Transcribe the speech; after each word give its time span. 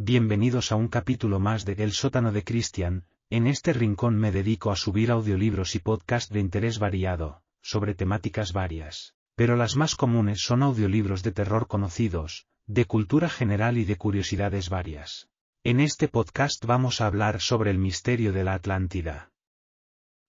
Bienvenidos 0.00 0.70
a 0.70 0.76
un 0.76 0.86
capítulo 0.86 1.40
más 1.40 1.64
de 1.64 1.72
El 1.72 1.90
sótano 1.90 2.30
de 2.30 2.44
Cristian, 2.44 3.04
en 3.30 3.48
este 3.48 3.72
rincón 3.72 4.16
me 4.16 4.30
dedico 4.30 4.70
a 4.70 4.76
subir 4.76 5.10
audiolibros 5.10 5.74
y 5.74 5.80
podcast 5.80 6.30
de 6.30 6.38
interés 6.38 6.78
variado, 6.78 7.42
sobre 7.62 7.96
temáticas 7.96 8.52
varias, 8.52 9.16
pero 9.34 9.56
las 9.56 9.74
más 9.74 9.96
comunes 9.96 10.40
son 10.40 10.62
audiolibros 10.62 11.24
de 11.24 11.32
terror 11.32 11.66
conocidos, 11.66 12.46
de 12.68 12.84
cultura 12.84 13.28
general 13.28 13.76
y 13.76 13.84
de 13.84 13.96
curiosidades 13.96 14.68
varias. 14.68 15.30
En 15.64 15.80
este 15.80 16.06
podcast 16.06 16.64
vamos 16.64 17.00
a 17.00 17.08
hablar 17.08 17.40
sobre 17.40 17.72
el 17.72 17.78
misterio 17.78 18.32
de 18.32 18.44
la 18.44 18.54
Atlántida. 18.54 19.32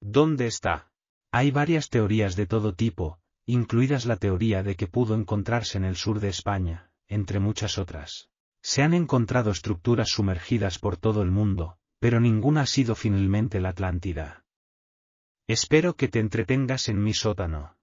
¿Dónde 0.02 0.48
está? 0.48 0.92
Hay 1.32 1.52
varias 1.52 1.90
teorías 1.90 2.36
de 2.36 2.48
todo 2.48 2.74
tipo, 2.74 3.20
incluidas 3.46 4.08
la 4.08 4.16
teoría 4.16 4.64
de 4.64 4.76
que 4.76 4.88
pudo 4.88 5.14
encontrarse 5.14 5.78
en 5.78 5.84
el 5.84 5.96
sur 5.96 6.20
de 6.20 6.30
España, 6.30 6.90
entre 7.08 7.38
muchas 7.38 7.78
otras. 7.78 8.32
Se 8.70 8.84
han 8.84 8.94
encontrado 8.94 9.50
estructuras 9.50 10.10
sumergidas 10.10 10.78
por 10.78 10.96
todo 10.96 11.24
el 11.24 11.32
mundo, 11.32 11.80
pero 12.00 12.20
ninguna 12.20 12.62
ha 12.62 12.66
sido 12.68 12.94
finalmente 12.94 13.60
la 13.60 13.70
Atlántida. 13.70 14.46
Espero 15.48 15.96
que 15.96 16.08
te 16.08 16.20
entretengas 16.20 16.88
en 16.88 17.02
mi 17.02 17.16
sótano. 17.16 17.80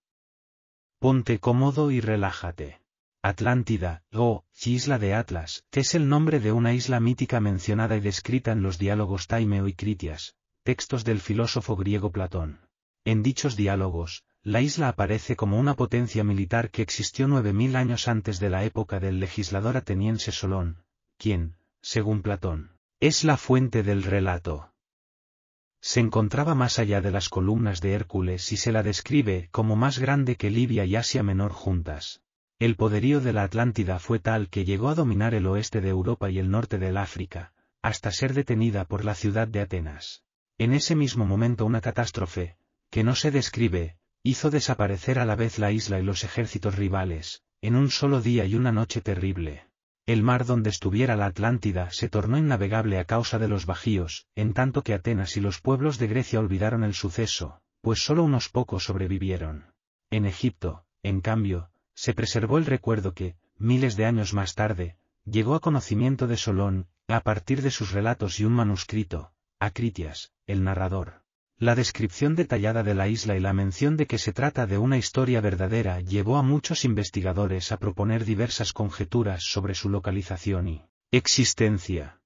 Ponte 1.00 1.40
cómodo 1.40 1.90
y 1.90 2.00
relájate. 2.00 2.82
Atlántida, 3.20 4.04
o 4.12 4.44
Isla 4.64 5.00
de 5.00 5.14
Atlas, 5.14 5.64
es 5.72 5.96
el 5.96 6.08
nombre 6.08 6.38
de 6.38 6.52
una 6.52 6.72
isla 6.72 7.00
mítica 7.00 7.40
mencionada 7.40 7.96
y 7.96 8.00
descrita 8.00 8.52
en 8.52 8.62
los 8.62 8.78
diálogos 8.78 9.26
Taimeo 9.26 9.66
y 9.66 9.74
Critias, 9.74 10.36
textos 10.62 11.02
del 11.02 11.18
filósofo 11.20 11.74
griego 11.74 12.12
Platón. 12.12 12.60
En 13.04 13.24
dichos 13.24 13.56
diálogos, 13.56 14.24
la 14.46 14.60
isla 14.60 14.86
aparece 14.86 15.34
como 15.34 15.58
una 15.58 15.74
potencia 15.74 16.22
militar 16.22 16.70
que 16.70 16.80
existió 16.80 17.26
nueve 17.26 17.52
mil 17.52 17.74
años 17.74 18.06
antes 18.06 18.38
de 18.38 18.48
la 18.48 18.62
época 18.62 19.00
del 19.00 19.18
legislador 19.18 19.76
ateniense 19.76 20.30
Solón, 20.30 20.84
quien, 21.18 21.56
según 21.82 22.22
Platón, 22.22 22.78
es 23.00 23.24
la 23.24 23.38
fuente 23.38 23.82
del 23.82 24.04
relato. 24.04 24.72
Se 25.80 25.98
encontraba 25.98 26.54
más 26.54 26.78
allá 26.78 27.00
de 27.00 27.10
las 27.10 27.28
columnas 27.28 27.80
de 27.80 27.94
Hércules 27.94 28.52
y 28.52 28.56
se 28.56 28.70
la 28.70 28.84
describe 28.84 29.48
como 29.50 29.74
más 29.74 29.98
grande 29.98 30.36
que 30.36 30.48
Libia 30.48 30.84
y 30.84 30.94
Asia 30.94 31.24
Menor 31.24 31.50
juntas. 31.50 32.22
El 32.60 32.76
poderío 32.76 33.20
de 33.20 33.32
la 33.32 33.42
Atlántida 33.42 33.98
fue 33.98 34.20
tal 34.20 34.48
que 34.48 34.64
llegó 34.64 34.90
a 34.90 34.94
dominar 34.94 35.34
el 35.34 35.48
oeste 35.48 35.80
de 35.80 35.88
Europa 35.88 36.30
y 36.30 36.38
el 36.38 36.52
norte 36.52 36.78
del 36.78 36.98
África, 36.98 37.52
hasta 37.82 38.12
ser 38.12 38.32
detenida 38.32 38.84
por 38.84 39.04
la 39.04 39.16
ciudad 39.16 39.48
de 39.48 39.62
Atenas. 39.62 40.22
En 40.56 40.72
ese 40.72 40.94
mismo 40.94 41.26
momento 41.26 41.66
una 41.66 41.80
catástrofe, 41.80 42.58
que 42.90 43.02
no 43.02 43.16
se 43.16 43.32
describe, 43.32 43.96
hizo 44.26 44.50
desaparecer 44.50 45.20
a 45.20 45.24
la 45.24 45.36
vez 45.36 45.60
la 45.60 45.70
isla 45.70 46.00
y 46.00 46.02
los 46.02 46.24
ejércitos 46.24 46.74
rivales, 46.74 47.44
en 47.62 47.76
un 47.76 47.90
solo 47.90 48.20
día 48.20 48.44
y 48.44 48.56
una 48.56 48.72
noche 48.72 49.00
terrible. 49.00 49.68
El 50.04 50.24
mar 50.24 50.44
donde 50.44 50.70
estuviera 50.70 51.14
la 51.14 51.26
Atlántida 51.26 51.90
se 51.92 52.08
tornó 52.08 52.36
innavegable 52.36 52.98
a 52.98 53.04
causa 53.04 53.38
de 53.38 53.46
los 53.46 53.66
bajíos, 53.66 54.26
en 54.34 54.52
tanto 54.52 54.82
que 54.82 54.94
Atenas 54.94 55.36
y 55.36 55.40
los 55.40 55.60
pueblos 55.60 55.98
de 55.98 56.08
Grecia 56.08 56.40
olvidaron 56.40 56.82
el 56.82 56.94
suceso, 56.94 57.60
pues 57.82 58.00
solo 58.00 58.24
unos 58.24 58.48
pocos 58.48 58.82
sobrevivieron. 58.82 59.72
En 60.10 60.26
Egipto, 60.26 60.84
en 61.04 61.20
cambio, 61.20 61.70
se 61.94 62.12
preservó 62.12 62.58
el 62.58 62.66
recuerdo 62.66 63.14
que, 63.14 63.36
miles 63.58 63.94
de 63.94 64.06
años 64.06 64.34
más 64.34 64.56
tarde, 64.56 64.96
llegó 65.24 65.54
a 65.54 65.60
conocimiento 65.60 66.26
de 66.26 66.36
Solón, 66.36 66.88
a 67.06 67.20
partir 67.20 67.62
de 67.62 67.70
sus 67.70 67.92
relatos 67.92 68.40
y 68.40 68.44
un 68.44 68.54
manuscrito, 68.54 69.30
a 69.60 69.70
Critias, 69.70 70.32
el 70.48 70.64
narrador. 70.64 71.22
La 71.58 71.74
descripción 71.74 72.34
detallada 72.34 72.82
de 72.82 72.94
la 72.94 73.08
isla 73.08 73.34
y 73.34 73.40
la 73.40 73.54
mención 73.54 73.96
de 73.96 74.06
que 74.06 74.18
se 74.18 74.34
trata 74.34 74.66
de 74.66 74.76
una 74.76 74.98
historia 74.98 75.40
verdadera 75.40 76.00
llevó 76.00 76.36
a 76.36 76.42
muchos 76.42 76.84
investigadores 76.84 77.72
a 77.72 77.78
proponer 77.78 78.26
diversas 78.26 78.74
conjeturas 78.74 79.42
sobre 79.42 79.74
su 79.74 79.88
localización 79.88 80.68
y 80.68 80.84
existencia. 81.12 82.20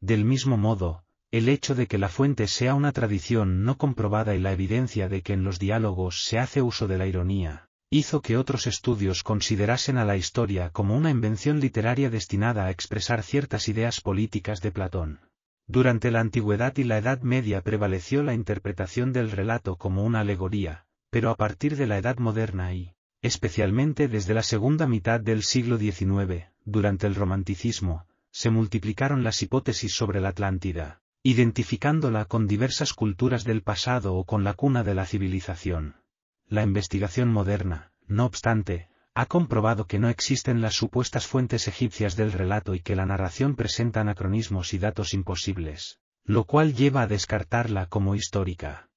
Del 0.00 0.24
mismo 0.24 0.56
modo, 0.56 1.02
el 1.32 1.48
hecho 1.48 1.74
de 1.74 1.88
que 1.88 1.98
la 1.98 2.08
fuente 2.08 2.46
sea 2.46 2.76
una 2.76 2.92
tradición 2.92 3.64
no 3.64 3.76
comprobada 3.76 4.36
y 4.36 4.38
la 4.38 4.52
evidencia 4.52 5.08
de 5.08 5.22
que 5.22 5.32
en 5.32 5.42
los 5.42 5.58
diálogos 5.58 6.24
se 6.24 6.38
hace 6.38 6.62
uso 6.62 6.86
de 6.86 6.98
la 6.98 7.08
ironía, 7.08 7.68
hizo 7.90 8.22
que 8.22 8.36
otros 8.36 8.68
estudios 8.68 9.24
considerasen 9.24 9.98
a 9.98 10.04
la 10.04 10.16
historia 10.16 10.70
como 10.70 10.96
una 10.96 11.10
invención 11.10 11.58
literaria 11.58 12.10
destinada 12.10 12.66
a 12.66 12.70
expresar 12.70 13.24
ciertas 13.24 13.66
ideas 13.66 14.00
políticas 14.00 14.60
de 14.60 14.70
Platón. 14.70 15.29
Durante 15.70 16.10
la 16.10 16.18
antigüedad 16.18 16.76
y 16.78 16.82
la 16.82 16.98
Edad 16.98 17.20
Media 17.20 17.60
prevaleció 17.60 18.24
la 18.24 18.34
interpretación 18.34 19.12
del 19.12 19.30
relato 19.30 19.76
como 19.76 20.02
una 20.02 20.18
alegoría, 20.18 20.84
pero 21.10 21.30
a 21.30 21.36
partir 21.36 21.76
de 21.76 21.86
la 21.86 21.96
Edad 21.96 22.18
Moderna 22.18 22.74
y, 22.74 22.96
especialmente 23.22 24.08
desde 24.08 24.34
la 24.34 24.42
segunda 24.42 24.88
mitad 24.88 25.20
del 25.20 25.44
siglo 25.44 25.78
XIX, 25.78 26.46
durante 26.64 27.06
el 27.06 27.14
Romanticismo, 27.14 28.04
se 28.32 28.50
multiplicaron 28.50 29.22
las 29.22 29.42
hipótesis 29.42 29.94
sobre 29.94 30.20
la 30.20 30.30
Atlántida, 30.30 31.02
identificándola 31.22 32.24
con 32.24 32.48
diversas 32.48 32.92
culturas 32.92 33.44
del 33.44 33.62
pasado 33.62 34.16
o 34.16 34.24
con 34.24 34.42
la 34.42 34.54
cuna 34.54 34.82
de 34.82 34.96
la 34.96 35.06
civilización. 35.06 35.94
La 36.48 36.64
investigación 36.64 37.28
moderna, 37.28 37.92
no 38.08 38.24
obstante, 38.24 38.89
ha 39.14 39.26
comprobado 39.26 39.86
que 39.86 39.98
no 39.98 40.08
existen 40.08 40.60
las 40.60 40.74
supuestas 40.74 41.26
fuentes 41.26 41.66
egipcias 41.68 42.16
del 42.16 42.32
relato 42.32 42.74
y 42.74 42.80
que 42.80 42.96
la 42.96 43.06
narración 43.06 43.56
presenta 43.56 44.00
anacronismos 44.00 44.72
y 44.72 44.78
datos 44.78 45.14
imposibles, 45.14 45.98
lo 46.24 46.44
cual 46.44 46.74
lleva 46.74 47.02
a 47.02 47.06
descartarla 47.06 47.86
como 47.86 48.14
histórica. 48.14 48.88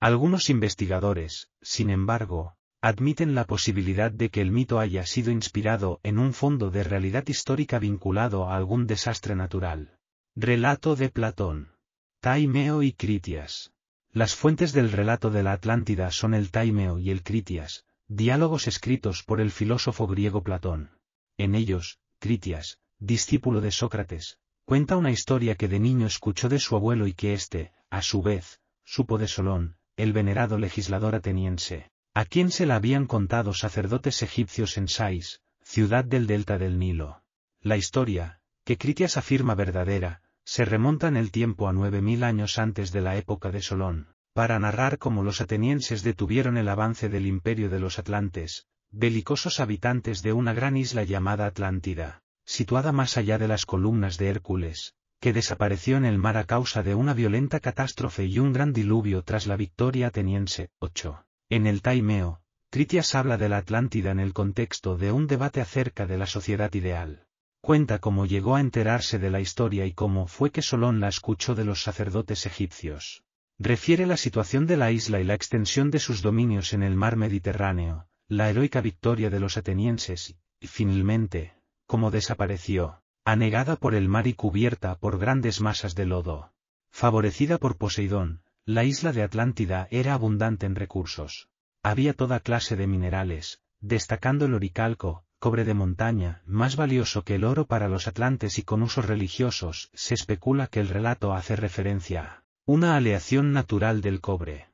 Algunos 0.00 0.50
investigadores, 0.50 1.50
sin 1.62 1.88
embargo, 1.88 2.56
admiten 2.82 3.34
la 3.34 3.46
posibilidad 3.46 4.12
de 4.12 4.28
que 4.28 4.42
el 4.42 4.52
mito 4.52 4.78
haya 4.78 5.06
sido 5.06 5.30
inspirado 5.30 6.00
en 6.02 6.18
un 6.18 6.34
fondo 6.34 6.70
de 6.70 6.84
realidad 6.84 7.24
histórica 7.26 7.78
vinculado 7.78 8.48
a 8.48 8.56
algún 8.56 8.86
desastre 8.86 9.34
natural. 9.34 9.98
Relato 10.34 10.94
de 10.94 11.08
Platón. 11.08 11.72
Taimeo 12.20 12.82
y 12.82 12.92
Critias. 12.92 13.72
Las 14.12 14.34
fuentes 14.34 14.74
del 14.74 14.92
relato 14.92 15.30
de 15.30 15.42
la 15.42 15.52
Atlántida 15.52 16.10
son 16.10 16.34
el 16.34 16.50
Taimeo 16.50 16.98
y 16.98 17.10
el 17.10 17.22
Critias, 17.22 17.85
Diálogos 18.08 18.68
escritos 18.68 19.24
por 19.24 19.40
el 19.40 19.50
filósofo 19.50 20.06
griego 20.06 20.44
Platón. 20.44 20.92
En 21.38 21.56
ellos, 21.56 21.98
Critias, 22.20 22.78
discípulo 23.00 23.60
de 23.60 23.72
Sócrates, 23.72 24.38
cuenta 24.64 24.96
una 24.96 25.10
historia 25.10 25.56
que 25.56 25.66
de 25.66 25.80
niño 25.80 26.06
escuchó 26.06 26.48
de 26.48 26.60
su 26.60 26.76
abuelo 26.76 27.08
y 27.08 27.14
que 27.14 27.34
éste, 27.34 27.72
a 27.90 28.02
su 28.02 28.22
vez, 28.22 28.60
supo 28.84 29.18
de 29.18 29.26
Solón, 29.26 29.76
el 29.96 30.12
venerado 30.12 30.56
legislador 30.56 31.16
ateniense, 31.16 31.90
a 32.14 32.24
quien 32.24 32.52
se 32.52 32.64
la 32.64 32.76
habían 32.76 33.06
contado 33.06 33.52
sacerdotes 33.52 34.22
egipcios 34.22 34.76
en 34.76 34.86
Sais, 34.86 35.42
ciudad 35.64 36.04
del 36.04 36.28
delta 36.28 36.58
del 36.58 36.78
Nilo. 36.78 37.24
La 37.60 37.76
historia, 37.76 38.40
que 38.64 38.78
Critias 38.78 39.16
afirma 39.16 39.56
verdadera, 39.56 40.22
se 40.44 40.64
remonta 40.64 41.08
en 41.08 41.16
el 41.16 41.32
tiempo 41.32 41.66
a 41.68 41.72
nueve 41.72 42.02
mil 42.02 42.22
años 42.22 42.60
antes 42.60 42.92
de 42.92 43.00
la 43.00 43.16
época 43.16 43.50
de 43.50 43.62
Solón 43.62 44.15
para 44.36 44.58
narrar 44.58 44.98
cómo 44.98 45.22
los 45.22 45.40
atenienses 45.40 46.02
detuvieron 46.02 46.58
el 46.58 46.68
avance 46.68 47.08
del 47.08 47.24
imperio 47.24 47.70
de 47.70 47.80
los 47.80 47.98
atlantes, 47.98 48.66
belicosos 48.90 49.60
habitantes 49.60 50.20
de 50.20 50.34
una 50.34 50.52
gran 50.52 50.76
isla 50.76 51.04
llamada 51.04 51.46
Atlántida, 51.46 52.20
situada 52.44 52.92
más 52.92 53.16
allá 53.16 53.38
de 53.38 53.48
las 53.48 53.64
columnas 53.64 54.18
de 54.18 54.28
Hércules, 54.28 54.94
que 55.20 55.32
desapareció 55.32 55.96
en 55.96 56.04
el 56.04 56.18
mar 56.18 56.36
a 56.36 56.44
causa 56.44 56.82
de 56.82 56.94
una 56.94 57.14
violenta 57.14 57.60
catástrofe 57.60 58.26
y 58.26 58.38
un 58.38 58.52
gran 58.52 58.74
diluvio 58.74 59.22
tras 59.22 59.46
la 59.46 59.56
victoria 59.56 60.08
ateniense. 60.08 60.68
8. 60.80 61.24
En 61.48 61.66
el 61.66 61.80
Taimeo, 61.80 62.42
Critias 62.68 63.14
habla 63.14 63.38
de 63.38 63.48
la 63.48 63.56
Atlántida 63.56 64.10
en 64.10 64.20
el 64.20 64.34
contexto 64.34 64.98
de 64.98 65.12
un 65.12 65.28
debate 65.28 65.62
acerca 65.62 66.06
de 66.06 66.18
la 66.18 66.26
sociedad 66.26 66.74
ideal. 66.74 67.24
Cuenta 67.62 68.00
cómo 68.00 68.26
llegó 68.26 68.56
a 68.56 68.60
enterarse 68.60 69.18
de 69.18 69.30
la 69.30 69.40
historia 69.40 69.86
y 69.86 69.94
cómo 69.94 70.26
fue 70.26 70.50
que 70.50 70.60
Solón 70.60 71.00
la 71.00 71.08
escuchó 71.08 71.54
de 71.54 71.64
los 71.64 71.82
sacerdotes 71.82 72.44
egipcios. 72.44 73.22
Refiere 73.58 74.04
la 74.04 74.18
situación 74.18 74.66
de 74.66 74.76
la 74.76 74.90
isla 74.90 75.18
y 75.18 75.24
la 75.24 75.32
extensión 75.32 75.90
de 75.90 75.98
sus 75.98 76.20
dominios 76.20 76.74
en 76.74 76.82
el 76.82 76.94
mar 76.94 77.16
Mediterráneo, 77.16 78.06
la 78.28 78.50
heroica 78.50 78.82
victoria 78.82 79.30
de 79.30 79.40
los 79.40 79.56
atenienses, 79.56 80.36
y 80.60 80.66
finalmente, 80.66 81.54
como 81.86 82.10
desapareció, 82.10 83.02
anegada 83.24 83.76
por 83.76 83.94
el 83.94 84.10
mar 84.10 84.26
y 84.26 84.34
cubierta 84.34 84.98
por 84.98 85.18
grandes 85.18 85.62
masas 85.62 85.94
de 85.94 86.04
lodo. 86.04 86.52
Favorecida 86.90 87.56
por 87.56 87.78
Poseidón, 87.78 88.42
la 88.66 88.84
isla 88.84 89.12
de 89.12 89.22
Atlántida 89.22 89.88
era 89.90 90.12
abundante 90.12 90.66
en 90.66 90.74
recursos. 90.74 91.48
Había 91.82 92.12
toda 92.12 92.40
clase 92.40 92.76
de 92.76 92.86
minerales, 92.86 93.62
destacando 93.80 94.44
el 94.44 94.52
oricalco, 94.52 95.24
cobre 95.38 95.64
de 95.64 95.72
montaña, 95.72 96.42
más 96.44 96.76
valioso 96.76 97.24
que 97.24 97.36
el 97.36 97.44
oro 97.44 97.66
para 97.66 97.88
los 97.88 98.06
atlantes 98.06 98.58
y 98.58 98.64
con 98.64 98.82
usos 98.82 99.06
religiosos, 99.06 99.90
se 99.94 100.12
especula 100.12 100.66
que 100.66 100.80
el 100.80 100.88
relato 100.88 101.32
hace 101.32 101.56
referencia 101.56 102.42
una 102.68 102.96
aleación 102.96 103.52
natural 103.52 104.00
del 104.00 104.20
cobre. 104.20 104.66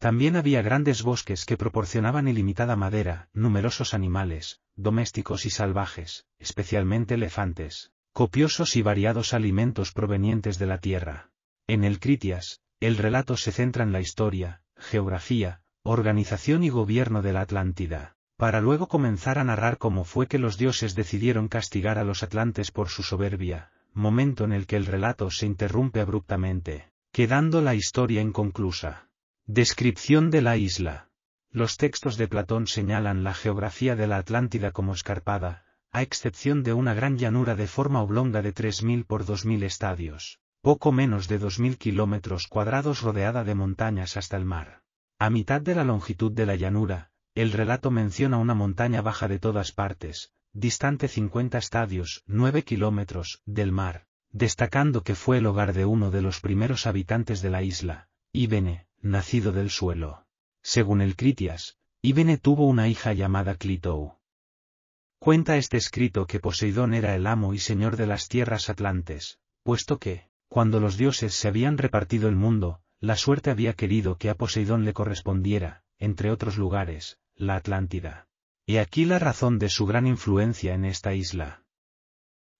También 0.00 0.34
había 0.34 0.60
grandes 0.60 1.04
bosques 1.04 1.44
que 1.44 1.56
proporcionaban 1.56 2.26
ilimitada 2.26 2.74
madera, 2.74 3.28
numerosos 3.32 3.94
animales, 3.94 4.60
domésticos 4.74 5.46
y 5.46 5.50
salvajes, 5.50 6.26
especialmente 6.40 7.14
elefantes, 7.14 7.92
copiosos 8.12 8.74
y 8.74 8.82
variados 8.82 9.34
alimentos 9.34 9.92
provenientes 9.92 10.58
de 10.58 10.66
la 10.66 10.78
tierra. 10.78 11.30
En 11.68 11.84
el 11.84 12.00
Critias, 12.00 12.60
el 12.80 12.96
relato 12.96 13.36
se 13.36 13.52
centra 13.52 13.84
en 13.84 13.92
la 13.92 14.00
historia, 14.00 14.62
geografía, 14.76 15.62
organización 15.84 16.64
y 16.64 16.70
gobierno 16.70 17.22
de 17.22 17.34
la 17.34 17.42
Atlántida, 17.42 18.16
para 18.36 18.60
luego 18.60 18.88
comenzar 18.88 19.38
a 19.38 19.44
narrar 19.44 19.78
cómo 19.78 20.02
fue 20.02 20.26
que 20.26 20.40
los 20.40 20.58
dioses 20.58 20.96
decidieron 20.96 21.46
castigar 21.46 21.98
a 21.98 22.04
los 22.04 22.24
atlantes 22.24 22.72
por 22.72 22.88
su 22.88 23.04
soberbia, 23.04 23.70
momento 23.94 24.44
en 24.44 24.52
el 24.52 24.66
que 24.66 24.76
el 24.76 24.86
relato 24.86 25.30
se 25.30 25.46
interrumpe 25.46 26.00
abruptamente, 26.00 26.90
quedando 27.12 27.60
la 27.60 27.74
historia 27.74 28.20
inconclusa. 28.20 29.08
Descripción 29.46 30.30
de 30.30 30.42
la 30.42 30.56
isla. 30.56 31.08
Los 31.50 31.76
textos 31.76 32.16
de 32.16 32.28
Platón 32.28 32.66
señalan 32.66 33.24
la 33.24 33.34
geografía 33.34 33.96
de 33.96 34.06
la 34.06 34.18
Atlántida 34.18 34.70
como 34.70 34.94
escarpada, 34.94 35.64
a 35.90 36.02
excepción 36.02 36.62
de 36.62 36.72
una 36.72 36.94
gran 36.94 37.18
llanura 37.18 37.56
de 37.56 37.66
forma 37.66 38.02
oblonga 38.02 38.42
de 38.42 38.54
3.000 38.54 39.04
por 39.04 39.24
2.000 39.24 39.64
estadios, 39.64 40.38
poco 40.60 40.92
menos 40.92 41.26
de 41.26 41.40
2.000 41.40 41.76
kilómetros 41.76 42.46
cuadrados 42.46 43.02
rodeada 43.02 43.42
de 43.42 43.56
montañas 43.56 44.16
hasta 44.16 44.36
el 44.36 44.44
mar. 44.44 44.82
A 45.18 45.30
mitad 45.30 45.60
de 45.60 45.74
la 45.74 45.84
longitud 45.84 46.30
de 46.30 46.46
la 46.46 46.54
llanura, 46.54 47.10
el 47.34 47.52
relato 47.52 47.90
menciona 47.90 48.38
una 48.38 48.54
montaña 48.54 49.02
baja 49.02 49.26
de 49.26 49.38
todas 49.38 49.72
partes, 49.72 50.32
distante 50.52 51.08
50 51.08 51.58
estadios, 51.58 52.22
9 52.26 52.64
kilómetros, 52.64 53.42
del 53.46 53.72
mar, 53.72 54.06
destacando 54.30 55.02
que 55.02 55.14
fue 55.14 55.38
el 55.38 55.46
hogar 55.46 55.72
de 55.72 55.84
uno 55.84 56.10
de 56.10 56.22
los 56.22 56.40
primeros 56.40 56.86
habitantes 56.86 57.42
de 57.42 57.50
la 57.50 57.62
isla, 57.62 58.08
Ibene, 58.32 58.86
nacido 59.00 59.52
del 59.52 59.70
suelo. 59.70 60.26
Según 60.62 61.00
el 61.00 61.16
Critias, 61.16 61.78
Ibene 62.02 62.38
tuvo 62.38 62.66
una 62.66 62.88
hija 62.88 63.12
llamada 63.12 63.54
Clitou. 63.54 64.18
Cuenta 65.18 65.56
este 65.56 65.76
escrito 65.76 66.26
que 66.26 66.40
Poseidón 66.40 66.94
era 66.94 67.14
el 67.14 67.26
amo 67.26 67.52
y 67.52 67.58
señor 67.58 67.96
de 67.96 68.06
las 68.06 68.28
tierras 68.28 68.70
atlantes, 68.70 69.38
puesto 69.62 69.98
que, 69.98 70.28
cuando 70.48 70.80
los 70.80 70.96
dioses 70.96 71.34
se 71.34 71.48
habían 71.48 71.76
repartido 71.76 72.28
el 72.28 72.36
mundo, 72.36 72.80
la 73.00 73.16
suerte 73.16 73.50
había 73.50 73.74
querido 73.74 74.16
que 74.16 74.30
a 74.30 74.34
Poseidón 74.34 74.84
le 74.84 74.94
correspondiera, 74.94 75.84
entre 75.98 76.30
otros 76.30 76.56
lugares, 76.56 77.18
la 77.34 77.56
Atlántida. 77.56 78.29
Y 78.70 78.78
aquí 78.78 79.04
la 79.04 79.18
razón 79.18 79.58
de 79.58 79.68
su 79.68 79.84
gran 79.84 80.06
influencia 80.06 80.74
en 80.74 80.84
esta 80.84 81.12
isla. 81.12 81.64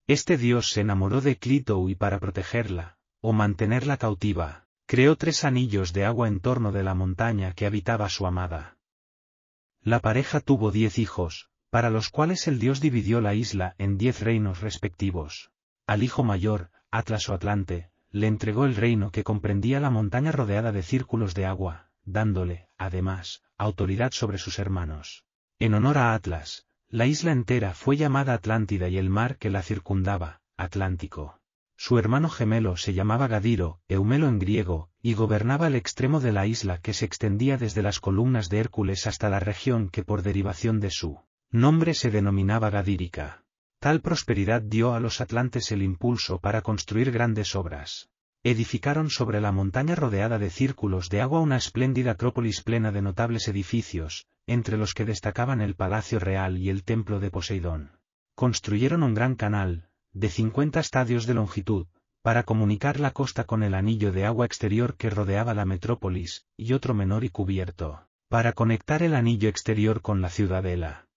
Este 0.09 0.37
dios 0.39 0.71
se 0.71 0.81
enamoró 0.81 1.21
de 1.21 1.37
Clitou 1.37 1.89
y 1.89 1.95
para 1.95 2.19
protegerla, 2.19 2.99
o 3.21 3.33
mantenerla 3.33 3.97
cautiva, 3.97 4.67
creó 4.87 5.15
tres 5.15 5.45
anillos 5.45 5.93
de 5.93 6.05
agua 6.05 6.27
en 6.27 6.41
torno 6.41 6.73
de 6.73 6.83
la 6.83 6.97
montaña 6.97 7.53
que 7.53 7.65
habitaba 7.65 8.09
su 8.09 8.27
amada. 8.27 8.77
La 9.83 10.01
pareja 10.01 10.41
tuvo 10.41 10.73
diez 10.73 10.99
hijos, 10.99 11.49
para 11.71 11.91
los 11.91 12.09
cuales 12.09 12.49
el 12.49 12.59
dios 12.59 12.81
dividió 12.81 13.21
la 13.21 13.35
isla 13.35 13.77
en 13.79 13.97
diez 13.97 14.21
reinos 14.21 14.63
respectivos. 14.63 15.53
Al 15.87 16.03
hijo 16.03 16.25
mayor, 16.25 16.73
Atlas 16.91 17.29
o 17.29 17.35
Atlante, 17.35 17.93
le 18.11 18.27
entregó 18.27 18.65
el 18.65 18.75
reino 18.75 19.13
que 19.13 19.23
comprendía 19.23 19.79
la 19.79 19.91
montaña 19.91 20.33
rodeada 20.33 20.73
de 20.73 20.83
círculos 20.83 21.35
de 21.35 21.47
agua, 21.47 21.93
dándole, 22.03 22.67
además, 22.79 23.45
autoridad 23.57 24.11
sobre 24.11 24.39
sus 24.39 24.59
hermanos. 24.59 25.25
En 25.63 25.75
honor 25.75 25.99
a 25.99 26.15
Atlas, 26.15 26.65
la 26.89 27.05
isla 27.05 27.33
entera 27.33 27.75
fue 27.75 27.99
llamada 27.99 28.33
Atlántida 28.33 28.89
y 28.89 28.97
el 28.97 29.11
mar 29.11 29.37
que 29.37 29.51
la 29.51 29.61
circundaba, 29.61 30.41
Atlántico. 30.57 31.39
Su 31.77 31.99
hermano 31.99 32.31
gemelo 32.31 32.79
se 32.79 32.95
llamaba 32.95 33.29
Gadiro, 33.29 33.79
Eumelo 33.87 34.29
en 34.29 34.39
griego, 34.39 34.89
y 35.03 35.13
gobernaba 35.13 35.67
el 35.67 35.75
extremo 35.75 36.21
de 36.21 36.33
la 36.33 36.47
isla 36.47 36.79
que 36.79 36.95
se 36.95 37.05
extendía 37.05 37.59
desde 37.59 37.83
las 37.83 38.01
columnas 38.01 38.49
de 38.49 38.59
Hércules 38.59 39.07
hasta 39.07 39.29
la 39.29 39.39
región 39.39 39.91
que 39.91 40.03
por 40.03 40.23
derivación 40.23 40.81
de 40.81 40.91
su 40.91 41.21
nombre 41.51 41.93
se 41.93 42.11
denominaba 42.11 42.71
Gadírica. 42.71 43.45
Tal 43.81 44.01
prosperidad 44.01 44.63
dio 44.63 44.95
a 44.95 45.01
los 45.01 45.21
atlantes 45.21 45.73
el 45.73 45.83
impulso 45.83 46.41
para 46.41 46.63
construir 46.63 47.11
grandes 47.13 47.55
obras. 47.55 48.09
Edificaron 48.43 49.11
sobre 49.11 49.43
la 49.43 49.53
montaña 49.53 49.95
rodeada 49.95 50.39
de 50.39 50.49
círculos 50.49 51.11
de 51.11 51.21
agua 51.21 51.41
una 51.41 51.59
espléndida 51.59 52.13
acrópolis 52.13 52.63
plena 52.63 52.91
de 52.91 53.03
notables 53.03 53.49
edificios, 53.49 54.29
entre 54.47 54.79
los 54.79 54.95
que 54.95 55.05
destacaban 55.05 55.61
el 55.61 55.75
Palacio 55.75 56.19
Real 56.19 56.57
y 56.57 56.71
el 56.71 56.83
Templo 56.83 57.21
de 57.21 57.31
Poseidón. 57.31 57.99
Construyeron 58.35 59.03
un 59.03 59.13
gran 59.13 59.35
canal, 59.35 59.91
de 60.15 60.31
50 60.31 60.81
estadios 60.81 61.27
de 61.27 61.35
longitud, 61.35 61.87
para 62.23 62.45
comunicar 62.45 62.99
la 62.99 63.11
costa 63.11 63.45
con 63.45 63.63
el 63.63 63.75
anillo 63.75 64.11
de 64.11 64.25
agua 64.25 64.47
exterior 64.47 64.97
que 64.97 65.11
rodeaba 65.11 65.53
la 65.53 65.67
metrópolis, 65.67 66.47
y 66.57 66.73
otro 66.73 66.95
menor 66.95 67.25
y 67.25 67.29
cubierto, 67.29 68.07
para 68.29 68.55
conectar 68.55 69.03
el 69.03 69.15
anillo 69.17 69.51
exterior 69.51 70.01
con 70.01 70.23
la 70.23 70.31
ciudadela. 70.31 71.09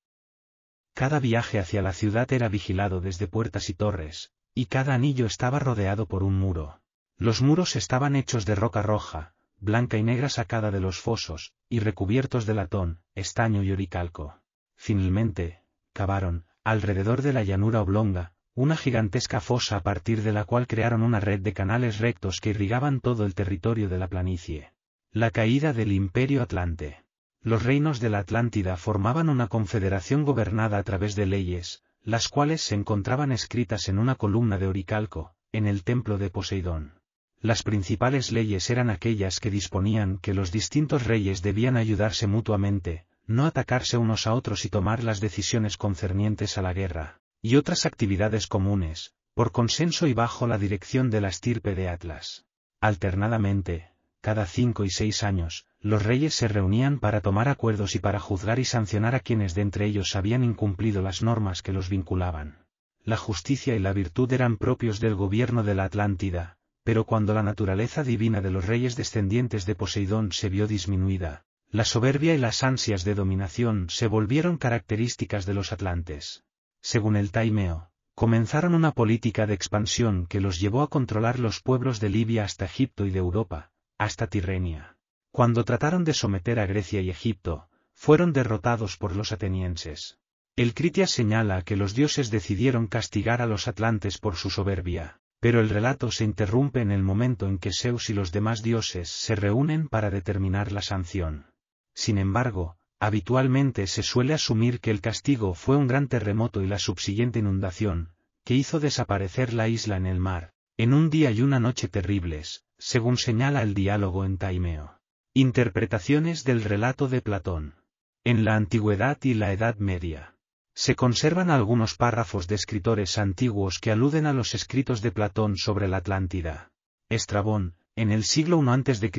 Cada 0.94 1.20
viaje 1.20 1.58
hacia 1.58 1.82
la 1.82 1.94
ciudad 1.94 2.32
era 2.34 2.50
vigilado 2.50 3.00
desde 3.00 3.28
puertas 3.30 3.70
y 3.70 3.76
torres, 3.76 4.34
y 4.54 4.66
cada 4.66 4.94
anillo 4.94 5.26
estaba 5.26 5.60
rodeado 5.60 6.06
por 6.06 6.24
un 6.24 6.38
muro. 6.38 6.83
Los 7.18 7.42
muros 7.42 7.76
estaban 7.76 8.16
hechos 8.16 8.46
de 8.46 8.56
roca 8.56 8.82
roja, 8.82 9.34
blanca 9.60 9.98
y 9.98 10.04
negra 10.04 10.30
sacada 10.30 10.72
de 10.72 10.82
los 10.82 11.00
fosos, 11.00 11.54
y 11.70 11.80
recubiertos 11.80 12.46
de 12.46 12.54
latón, 12.54 13.00
estaño 13.16 13.64
y 13.64 13.72
oricalco. 13.72 14.40
Finalmente, 14.76 15.62
cavaron, 15.94 16.46
alrededor 16.64 17.22
de 17.22 17.34
la 17.34 17.44
llanura 17.44 17.82
oblonga, 17.82 18.34
una 18.56 18.76
gigantesca 18.76 19.40
fosa 19.40 19.78
a 19.78 19.84
partir 19.84 20.22
de 20.22 20.34
la 20.34 20.46
cual 20.46 20.68
crearon 20.68 21.02
una 21.02 21.20
red 21.20 21.40
de 21.40 21.54
canales 21.54 22.00
rectos 22.00 22.40
que 22.40 22.50
irrigaban 22.50 23.00
todo 23.00 23.26
el 23.26 23.36
territorio 23.36 23.90
de 23.90 23.98
la 23.98 24.08
planicie. 24.08 24.74
La 25.12 25.32
caída 25.32 25.74
del 25.74 25.92
Imperio 25.92 26.42
Atlante. 26.42 27.04
Los 27.42 27.64
reinos 27.64 28.00
de 28.00 28.10
la 28.10 28.20
Atlántida 28.20 28.78
formaban 28.78 29.30
una 29.30 29.48
confederación 29.48 30.24
gobernada 30.24 30.78
a 30.78 30.84
través 30.84 31.16
de 31.16 31.26
leyes, 31.26 31.84
las 32.02 32.28
cuales 32.28 32.62
se 32.62 32.76
encontraban 32.76 33.32
escritas 33.32 33.88
en 33.88 33.98
una 33.98 34.16
columna 34.16 34.58
de 34.58 34.68
oricalco, 34.68 35.36
en 35.52 35.68
el 35.68 35.84
templo 35.84 36.18
de 36.18 36.30
Poseidón. 36.30 37.00
Las 37.44 37.62
principales 37.62 38.32
leyes 38.32 38.70
eran 38.70 38.90
aquellas 38.90 39.42
que 39.42 39.52
disponían 39.52 40.18
que 40.18 40.34
los 40.34 40.54
distintos 40.54 41.06
reyes 41.06 41.42
debían 41.42 41.76
ayudarse 41.76 42.26
mutuamente, 42.26 43.06
no 43.28 43.46
atacarse 43.46 43.98
unos 43.98 44.28
a 44.28 44.34
otros 44.34 44.64
y 44.64 44.70
tomar 44.70 45.04
las 45.04 45.20
decisiones 45.20 45.76
concernientes 45.76 46.58
a 46.58 46.62
la 46.62 46.72
guerra, 46.72 47.20
y 47.42 47.58
otras 47.58 47.86
actividades 47.86 48.48
comunes, 48.48 49.14
por 49.34 49.52
consenso 49.52 50.08
y 50.08 50.14
bajo 50.14 50.48
la 50.48 50.58
dirección 50.58 51.10
de 51.10 51.20
la 51.20 51.28
estirpe 51.28 51.76
de 51.76 51.90
Atlas. 51.90 52.46
Alternadamente, 52.80 53.92
cada 54.22 54.46
cinco 54.46 54.86
y 54.86 54.90
seis 54.90 55.22
años, 55.22 55.66
los 55.82 56.02
reyes 56.02 56.34
se 56.34 56.48
reunían 56.48 57.02
para 57.02 57.20
tomar 57.20 57.50
acuerdos 57.50 57.94
y 57.96 58.00
para 58.00 58.22
juzgar 58.22 58.58
y 58.60 58.64
sancionar 58.64 59.16
a 59.16 59.20
quienes 59.20 59.54
de 59.54 59.64
entre 59.64 59.86
ellos 59.86 60.16
habían 60.16 60.46
incumplido 60.46 61.02
las 61.02 61.22
normas 61.22 61.62
que 61.62 61.74
los 61.74 61.90
vinculaban. 61.90 62.60
La 63.04 63.18
justicia 63.18 63.76
y 63.76 63.80
la 63.80 63.92
virtud 63.92 64.32
eran 64.32 64.56
propios 64.56 65.02
del 65.02 65.16
gobierno 65.16 65.66
de 65.66 65.76
la 65.76 65.84
Atlántida, 65.84 66.58
pero 66.84 67.06
cuando 67.06 67.34
la 67.34 67.44
naturaleza 67.44 68.04
divina 68.04 68.42
de 68.42 68.52
los 68.52 68.66
reyes 68.66 68.96
descendientes 68.96 69.66
de 69.66 69.76
Poseidón 69.76 70.32
se 70.32 70.50
vio 70.50 70.68
disminuida, 70.68 71.46
la 71.70 71.86
soberbia 71.86 72.36
y 72.36 72.38
las 72.38 72.64
ansias 72.64 73.04
de 73.04 73.16
dominación 73.16 73.88
se 73.90 74.08
volvieron 74.08 74.58
características 74.58 75.46
de 75.46 75.54
los 75.54 75.72
atlantes. 75.72 76.44
Según 76.82 77.16
el 77.16 77.32
Taimeo, 77.32 77.90
comenzaron 78.14 78.76
una 78.76 78.92
política 78.92 79.48
de 79.48 79.54
expansión 79.54 80.28
que 80.28 80.42
los 80.42 80.60
llevó 80.60 80.82
a 80.82 80.90
controlar 80.90 81.40
los 81.40 81.62
pueblos 81.62 82.00
de 82.00 82.10
Libia 82.10 82.44
hasta 82.44 82.66
Egipto 82.66 83.06
y 83.06 83.12
de 83.12 83.20
Europa, 83.20 83.72
hasta 83.98 84.28
Tirrenia. 84.28 84.98
Cuando 85.32 85.64
trataron 85.64 86.04
de 86.04 86.14
someter 86.14 86.60
a 86.60 86.68
Grecia 86.68 87.02
y 87.02 87.10
Egipto, 87.10 87.70
fueron 87.96 88.34
derrotados 88.34 88.98
por 88.98 89.16
los 89.16 89.32
atenienses. 89.32 90.20
El 90.56 90.76
Critias 90.76 91.10
señala 91.10 91.64
que 91.64 91.76
los 91.76 91.96
dioses 91.96 92.30
decidieron 92.30 92.86
castigar 92.86 93.42
a 93.42 93.48
los 93.48 93.68
atlantes 93.68 94.20
por 94.20 94.36
su 94.36 94.52
soberbia, 94.52 95.22
pero 95.44 95.60
el 95.60 95.68
relato 95.68 96.10
se 96.10 96.24
interrumpe 96.24 96.80
en 96.80 96.90
el 96.90 97.04
momento 97.04 97.50
en 97.50 97.58
que 97.58 97.74
Zeus 97.74 98.10
y 98.10 98.14
los 98.14 98.32
demás 98.32 98.64
dioses 98.64 99.10
se 99.10 99.36
reúnen 99.36 99.90
para 99.90 100.10
determinar 100.10 100.72
la 100.72 100.82
sanción. 100.82 101.48
Sin 101.94 102.18
embargo, 102.18 102.78
habitualmente 102.98 103.88
se 103.88 104.04
suele 104.04 104.34
asumir 104.34 104.80
que 104.80 104.90
el 104.90 105.02
castigo 105.02 105.54
fue 105.54 105.76
un 105.76 105.88
gran 105.88 106.08
terremoto 106.08 106.62
y 106.62 106.68
la 106.68 106.80
subsiguiente 106.80 107.40
inundación, 107.40 108.14
que 108.46 108.54
hizo 108.54 108.80
desaparecer 108.80 109.54
la 109.54 109.68
isla 109.68 109.98
en 109.98 110.06
el 110.06 110.22
mar, 110.22 110.54
en 110.78 110.94
un 110.94 111.10
día 111.10 111.30
y 111.32 111.42
una 111.42 111.60
noche 111.60 111.90
terribles, 111.90 112.64
según 112.78 113.18
señala 113.18 113.64
el 113.64 113.74
diálogo 113.74 114.24
en 114.24 114.38
Taimeo. 114.38 115.02
Interpretaciones 115.34 116.46
del 116.46 116.64
relato 116.64 117.10
de 117.10 117.22
Platón. 117.22 117.76
En 118.24 118.46
la 118.46 118.56
Antigüedad 118.56 119.18
y 119.24 119.34
la 119.34 119.52
Edad 119.52 119.76
Media. 119.76 120.38
Se 120.76 120.96
conservan 120.96 121.52
algunos 121.52 121.96
párrafos 121.96 122.48
de 122.48 122.56
escritores 122.56 123.18
antiguos 123.18 123.80
que 123.80 123.92
aluden 123.92 124.26
a 124.26 124.34
los 124.34 124.56
escritos 124.56 125.02
de 125.02 125.12
Platón 125.12 125.58
sobre 125.58 125.88
la 125.88 125.98
Atlántida. 125.98 126.72
Estrabón, 127.10 127.76
en 127.96 128.12
el 128.12 128.24
siglo 128.24 128.62
I 128.64 128.70
a.C., 128.70 129.12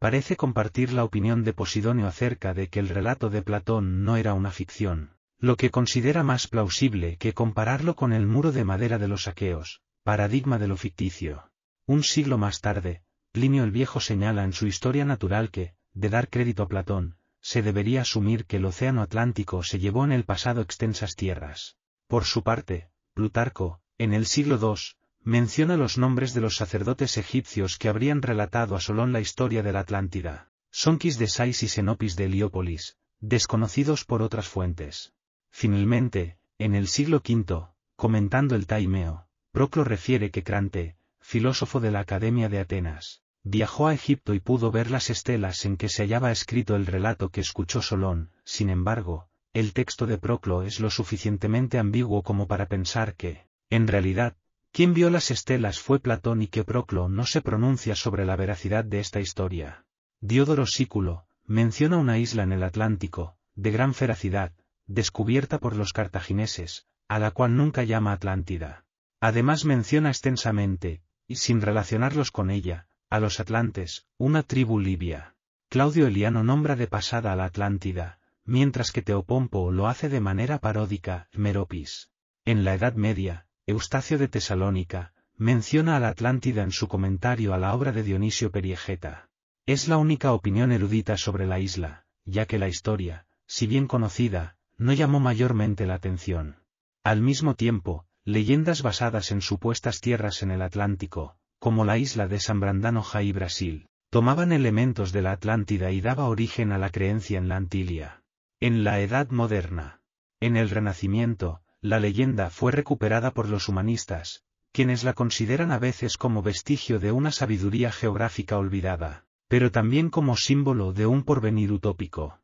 parece 0.00 0.36
compartir 0.36 0.92
la 0.92 1.04
opinión 1.04 1.44
de 1.44 1.52
Posidonio 1.52 2.08
acerca 2.08 2.54
de 2.54 2.68
que 2.68 2.80
el 2.80 2.88
relato 2.88 3.30
de 3.30 3.42
Platón 3.42 4.02
no 4.02 4.16
era 4.16 4.34
una 4.34 4.50
ficción, 4.50 5.10
lo 5.38 5.56
que 5.56 5.70
considera 5.70 6.24
más 6.24 6.48
plausible 6.48 7.16
que 7.18 7.32
compararlo 7.32 7.94
con 7.94 8.12
el 8.12 8.26
muro 8.26 8.50
de 8.50 8.64
madera 8.64 8.98
de 8.98 9.06
los 9.06 9.28
aqueos, 9.28 9.82
paradigma 10.02 10.58
de 10.58 10.66
lo 10.66 10.76
ficticio. 10.76 11.48
Un 11.86 12.02
siglo 12.02 12.38
más 12.38 12.60
tarde, 12.60 13.02
Plinio 13.30 13.62
el 13.62 13.70
Viejo 13.70 14.00
señala 14.00 14.42
en 14.42 14.52
su 14.52 14.66
Historia 14.66 15.04
Natural 15.04 15.50
que, 15.50 15.74
de 15.94 16.08
dar 16.08 16.28
crédito 16.28 16.64
a 16.64 16.68
Platón, 16.68 17.16
se 17.42 17.60
debería 17.60 18.02
asumir 18.02 18.46
que 18.46 18.56
el 18.56 18.64
Océano 18.64 19.02
Atlántico 19.02 19.62
se 19.62 19.78
llevó 19.78 20.04
en 20.04 20.12
el 20.12 20.24
pasado 20.24 20.62
extensas 20.62 21.16
tierras. 21.16 21.76
Por 22.06 22.24
su 22.24 22.42
parte, 22.42 22.88
Plutarco, 23.14 23.80
en 23.98 24.14
el 24.14 24.26
siglo 24.26 24.58
II, 24.60 24.96
menciona 25.24 25.76
los 25.76 25.98
nombres 25.98 26.34
de 26.34 26.40
los 26.40 26.56
sacerdotes 26.56 27.18
egipcios 27.18 27.78
que 27.78 27.88
habrían 27.88 28.22
relatado 28.22 28.76
a 28.76 28.80
Solón 28.80 29.12
la 29.12 29.20
historia 29.20 29.62
de 29.62 29.72
la 29.72 29.80
Atlántida. 29.80 30.50
Sonquis 30.70 31.18
de 31.18 31.26
Sais 31.26 31.62
y 31.62 31.68
Xenopis 31.68 32.16
de 32.16 32.24
Heliópolis, 32.24 32.96
desconocidos 33.20 34.04
por 34.04 34.22
otras 34.22 34.48
fuentes. 34.48 35.12
Finalmente, 35.50 36.38
en 36.58 36.74
el 36.74 36.88
siglo 36.88 37.18
V, 37.18 37.66
comentando 37.96 38.54
el 38.54 38.66
Taimeo, 38.66 39.26
Proclo 39.50 39.84
refiere 39.84 40.30
que 40.30 40.42
Crante, 40.42 40.96
filósofo 41.20 41.78
de 41.80 41.90
la 41.90 42.00
Academia 42.00 42.48
de 42.48 42.60
Atenas, 42.60 43.22
viajó 43.44 43.88
a 43.88 43.94
Egipto 43.94 44.34
y 44.34 44.40
pudo 44.40 44.70
ver 44.70 44.90
las 44.90 45.10
estelas 45.10 45.64
en 45.64 45.76
que 45.76 45.88
se 45.88 46.02
hallaba 46.02 46.30
escrito 46.30 46.76
el 46.76 46.86
relato 46.86 47.30
que 47.30 47.40
escuchó 47.40 47.82
Solón, 47.82 48.30
sin 48.44 48.70
embargo, 48.70 49.28
el 49.52 49.72
texto 49.72 50.06
de 50.06 50.18
Proclo 50.18 50.62
es 50.62 50.80
lo 50.80 50.90
suficientemente 50.90 51.78
ambiguo 51.78 52.22
como 52.22 52.46
para 52.46 52.66
pensar 52.66 53.14
que, 53.14 53.46
en 53.68 53.88
realidad, 53.88 54.36
quien 54.70 54.94
vio 54.94 55.10
las 55.10 55.30
estelas 55.30 55.80
fue 55.80 56.00
Platón 56.00 56.40
y 56.40 56.46
que 56.46 56.64
Proclo 56.64 57.08
no 57.08 57.26
se 57.26 57.42
pronuncia 57.42 57.94
sobre 57.94 58.24
la 58.24 58.36
veracidad 58.36 58.84
de 58.84 59.00
esta 59.00 59.20
historia. 59.20 59.84
Diodoro 60.20 60.66
Sículo, 60.66 61.26
menciona 61.44 61.98
una 61.98 62.18
isla 62.18 62.44
en 62.44 62.52
el 62.52 62.62
Atlántico, 62.62 63.36
de 63.54 63.70
gran 63.70 63.92
feracidad, 63.92 64.52
descubierta 64.86 65.58
por 65.58 65.76
los 65.76 65.92
cartagineses, 65.92 66.86
a 67.08 67.18
la 67.18 67.32
cual 67.32 67.56
nunca 67.56 67.82
llama 67.82 68.12
Atlántida. 68.12 68.84
Además 69.20 69.64
menciona 69.64 70.08
extensamente, 70.08 71.02
y 71.26 71.36
sin 71.36 71.60
relacionarlos 71.60 72.30
con 72.30 72.50
ella, 72.50 72.86
a 73.12 73.20
los 73.20 73.40
atlantes, 73.40 74.06
una 74.16 74.42
tribu 74.42 74.80
libia. 74.80 75.34
Claudio 75.68 76.06
Eliano 76.06 76.42
nombra 76.42 76.76
de 76.76 76.86
pasada 76.86 77.30
a 77.30 77.36
la 77.36 77.44
Atlántida, 77.44 78.18
mientras 78.46 78.90
que 78.90 79.02
Teopompo 79.02 79.70
lo 79.70 79.86
hace 79.86 80.08
de 80.08 80.20
manera 80.20 80.60
paródica, 80.60 81.28
Meropis. 81.34 82.08
En 82.46 82.64
la 82.64 82.72
Edad 82.72 82.94
Media, 82.94 83.44
Eustacio 83.66 84.16
de 84.16 84.28
Tesalónica, 84.28 85.12
menciona 85.36 85.98
a 85.98 86.00
la 86.00 86.08
Atlántida 86.08 86.62
en 86.62 86.72
su 86.72 86.88
comentario 86.88 87.52
a 87.52 87.58
la 87.58 87.74
obra 87.74 87.92
de 87.92 88.02
Dionisio 88.02 88.50
Periegeta. 88.50 89.28
Es 89.66 89.88
la 89.88 89.98
única 89.98 90.32
opinión 90.32 90.72
erudita 90.72 91.18
sobre 91.18 91.46
la 91.46 91.60
isla, 91.60 92.06
ya 92.24 92.46
que 92.46 92.58
la 92.58 92.68
historia, 92.68 93.26
si 93.46 93.66
bien 93.66 93.88
conocida, 93.88 94.56
no 94.78 94.94
llamó 94.94 95.20
mayormente 95.20 95.84
la 95.84 95.96
atención. 95.96 96.62
Al 97.04 97.20
mismo 97.20 97.56
tiempo, 97.56 98.06
leyendas 98.24 98.80
basadas 98.80 99.32
en 99.32 99.42
supuestas 99.42 100.00
tierras 100.00 100.42
en 100.42 100.50
el 100.50 100.62
Atlántico, 100.62 101.36
como 101.62 101.84
la 101.84 101.96
isla 101.96 102.26
de 102.26 102.40
San 102.40 102.58
Brandano 102.58 103.04
Jai 103.04 103.30
Brasil, 103.30 103.86
tomaban 104.10 104.50
elementos 104.50 105.12
de 105.12 105.22
la 105.22 105.30
Atlántida 105.30 105.92
y 105.92 106.00
daba 106.00 106.24
origen 106.24 106.72
a 106.72 106.76
la 106.76 106.90
creencia 106.90 107.38
en 107.38 107.46
la 107.46 107.54
Antilia. 107.54 108.24
En 108.58 108.82
la 108.82 108.98
Edad 108.98 109.30
Moderna. 109.30 110.00
En 110.40 110.56
el 110.56 110.70
Renacimiento, 110.70 111.60
la 111.80 112.00
leyenda 112.00 112.50
fue 112.50 112.72
recuperada 112.72 113.30
por 113.30 113.48
los 113.48 113.68
humanistas, 113.68 114.42
quienes 114.72 115.04
la 115.04 115.12
consideran 115.12 115.70
a 115.70 115.78
veces 115.78 116.16
como 116.16 116.42
vestigio 116.42 116.98
de 116.98 117.12
una 117.12 117.30
sabiduría 117.30 117.92
geográfica 117.92 118.58
olvidada, 118.58 119.24
pero 119.46 119.70
también 119.70 120.10
como 120.10 120.36
símbolo 120.36 120.92
de 120.92 121.06
un 121.06 121.22
porvenir 121.22 121.70
utópico. 121.70 122.40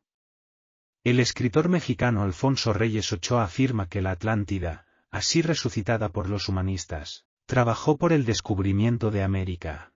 El 1.03 1.19
escritor 1.19 1.67
mexicano 1.67 2.23
Alfonso 2.23 2.71
Reyes 2.71 3.11
Ochoa 3.11 3.43
afirma 3.43 3.89
que 3.89 4.01
la 4.01 4.11
Atlántida, 4.11 4.85
así 5.11 5.41
resucitada 5.41 6.07
por 6.07 6.29
los 6.29 6.47
humanistas, 6.47 7.25
trabajó 7.49 7.97
por 7.97 8.13
el 8.13 8.25
descubrimiento 8.25 9.09
de 9.09 9.23
América. 9.23 9.91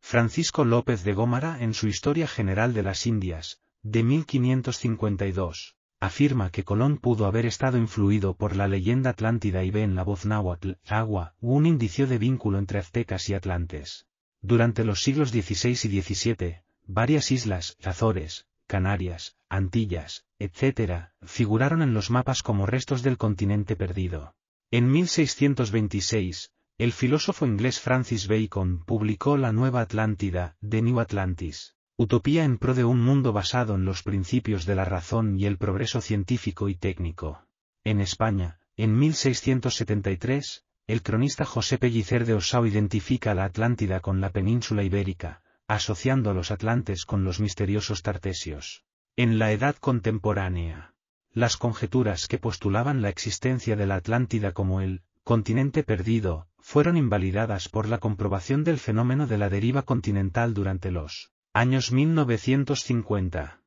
Francisco 0.00 0.64
López 0.64 1.02
de 1.02 1.12
Gómara 1.12 1.60
en 1.60 1.74
su 1.74 1.88
Historia 1.88 2.28
General 2.28 2.72
de 2.74 2.84
las 2.84 3.08
Indias, 3.08 3.58
de 3.82 4.04
1552, 4.04 5.74
afirma 5.98 6.50
que 6.50 6.62
Colón 6.62 6.98
pudo 6.98 7.26
haber 7.26 7.44
estado 7.44 7.76
influido 7.76 8.36
por 8.36 8.54
la 8.54 8.68
leyenda 8.68 9.10
atlántida 9.10 9.64
y 9.64 9.72
ve 9.72 9.82
en 9.82 9.96
la 9.96 10.04
voz 10.04 10.26
náhuatl, 10.26 10.74
agua, 10.86 11.34
un 11.40 11.66
indicio 11.66 12.06
de 12.06 12.18
vínculo 12.18 12.60
entre 12.60 12.78
aztecas 12.78 13.28
y 13.30 13.34
atlantes. 13.34 14.06
Durante 14.40 14.84
los 14.84 15.02
siglos 15.02 15.30
XVI 15.30 15.70
y 15.70 16.02
XVII, 16.02 16.62
varias 16.86 17.32
islas, 17.32 17.76
Azores, 17.82 18.46
Canarias, 18.68 19.36
Antillas, 19.48 20.24
etc., 20.38 21.08
figuraron 21.20 21.82
en 21.82 21.94
los 21.94 22.12
mapas 22.12 22.44
como 22.44 22.64
restos 22.64 23.02
del 23.02 23.18
continente 23.18 23.74
perdido. 23.74 24.36
En 24.70 24.90
1626, 24.90 26.50
el 26.78 26.92
filósofo 26.92 27.46
inglés 27.46 27.80
Francis 27.80 28.28
Bacon 28.28 28.84
publicó 28.84 29.36
La 29.36 29.52
Nueva 29.52 29.80
Atlántida, 29.80 30.56
The 30.68 30.82
New 30.82 31.00
Atlantis, 31.00 31.74
Utopía 31.96 32.44
en 32.44 32.58
pro 32.58 32.74
de 32.74 32.82
un 32.84 33.00
mundo 33.00 33.32
basado 33.32 33.76
en 33.76 33.84
los 33.84 34.02
principios 34.02 34.66
de 34.66 34.74
la 34.74 34.84
razón 34.84 35.38
y 35.38 35.46
el 35.46 35.58
progreso 35.58 36.00
científico 36.00 36.68
y 36.68 36.74
técnico. 36.74 37.46
En 37.84 38.00
España, 38.00 38.58
en 38.76 38.98
1673, 38.98 40.64
el 40.88 41.02
cronista 41.02 41.44
José 41.44 41.78
Pellicer 41.78 42.26
de 42.26 42.34
Osao 42.34 42.66
identifica 42.66 43.32
la 43.34 43.44
Atlántida 43.44 44.00
con 44.00 44.20
la 44.20 44.30
península 44.30 44.82
ibérica, 44.82 45.42
asociando 45.68 46.30
a 46.30 46.34
los 46.34 46.50
atlantes 46.50 47.04
con 47.04 47.22
los 47.22 47.38
misteriosos 47.38 48.02
tartesios. 48.02 48.82
En 49.14 49.38
la 49.38 49.52
Edad 49.52 49.76
Contemporánea, 49.76 50.93
las 51.34 51.56
conjeturas 51.56 52.28
que 52.28 52.38
postulaban 52.38 53.02
la 53.02 53.08
existencia 53.08 53.76
de 53.76 53.86
la 53.86 53.96
Atlántida 53.96 54.52
como 54.52 54.80
el 54.80 55.02
continente 55.24 55.82
perdido, 55.82 56.46
fueron 56.60 56.96
invalidadas 56.96 57.68
por 57.68 57.88
la 57.88 57.98
comprobación 57.98 58.62
del 58.62 58.78
fenómeno 58.78 59.26
de 59.26 59.36
la 59.36 59.50
deriva 59.50 59.82
continental 59.82 60.54
durante 60.54 60.90
los 60.90 61.32
Años 61.52 61.92
1950. 61.92 63.60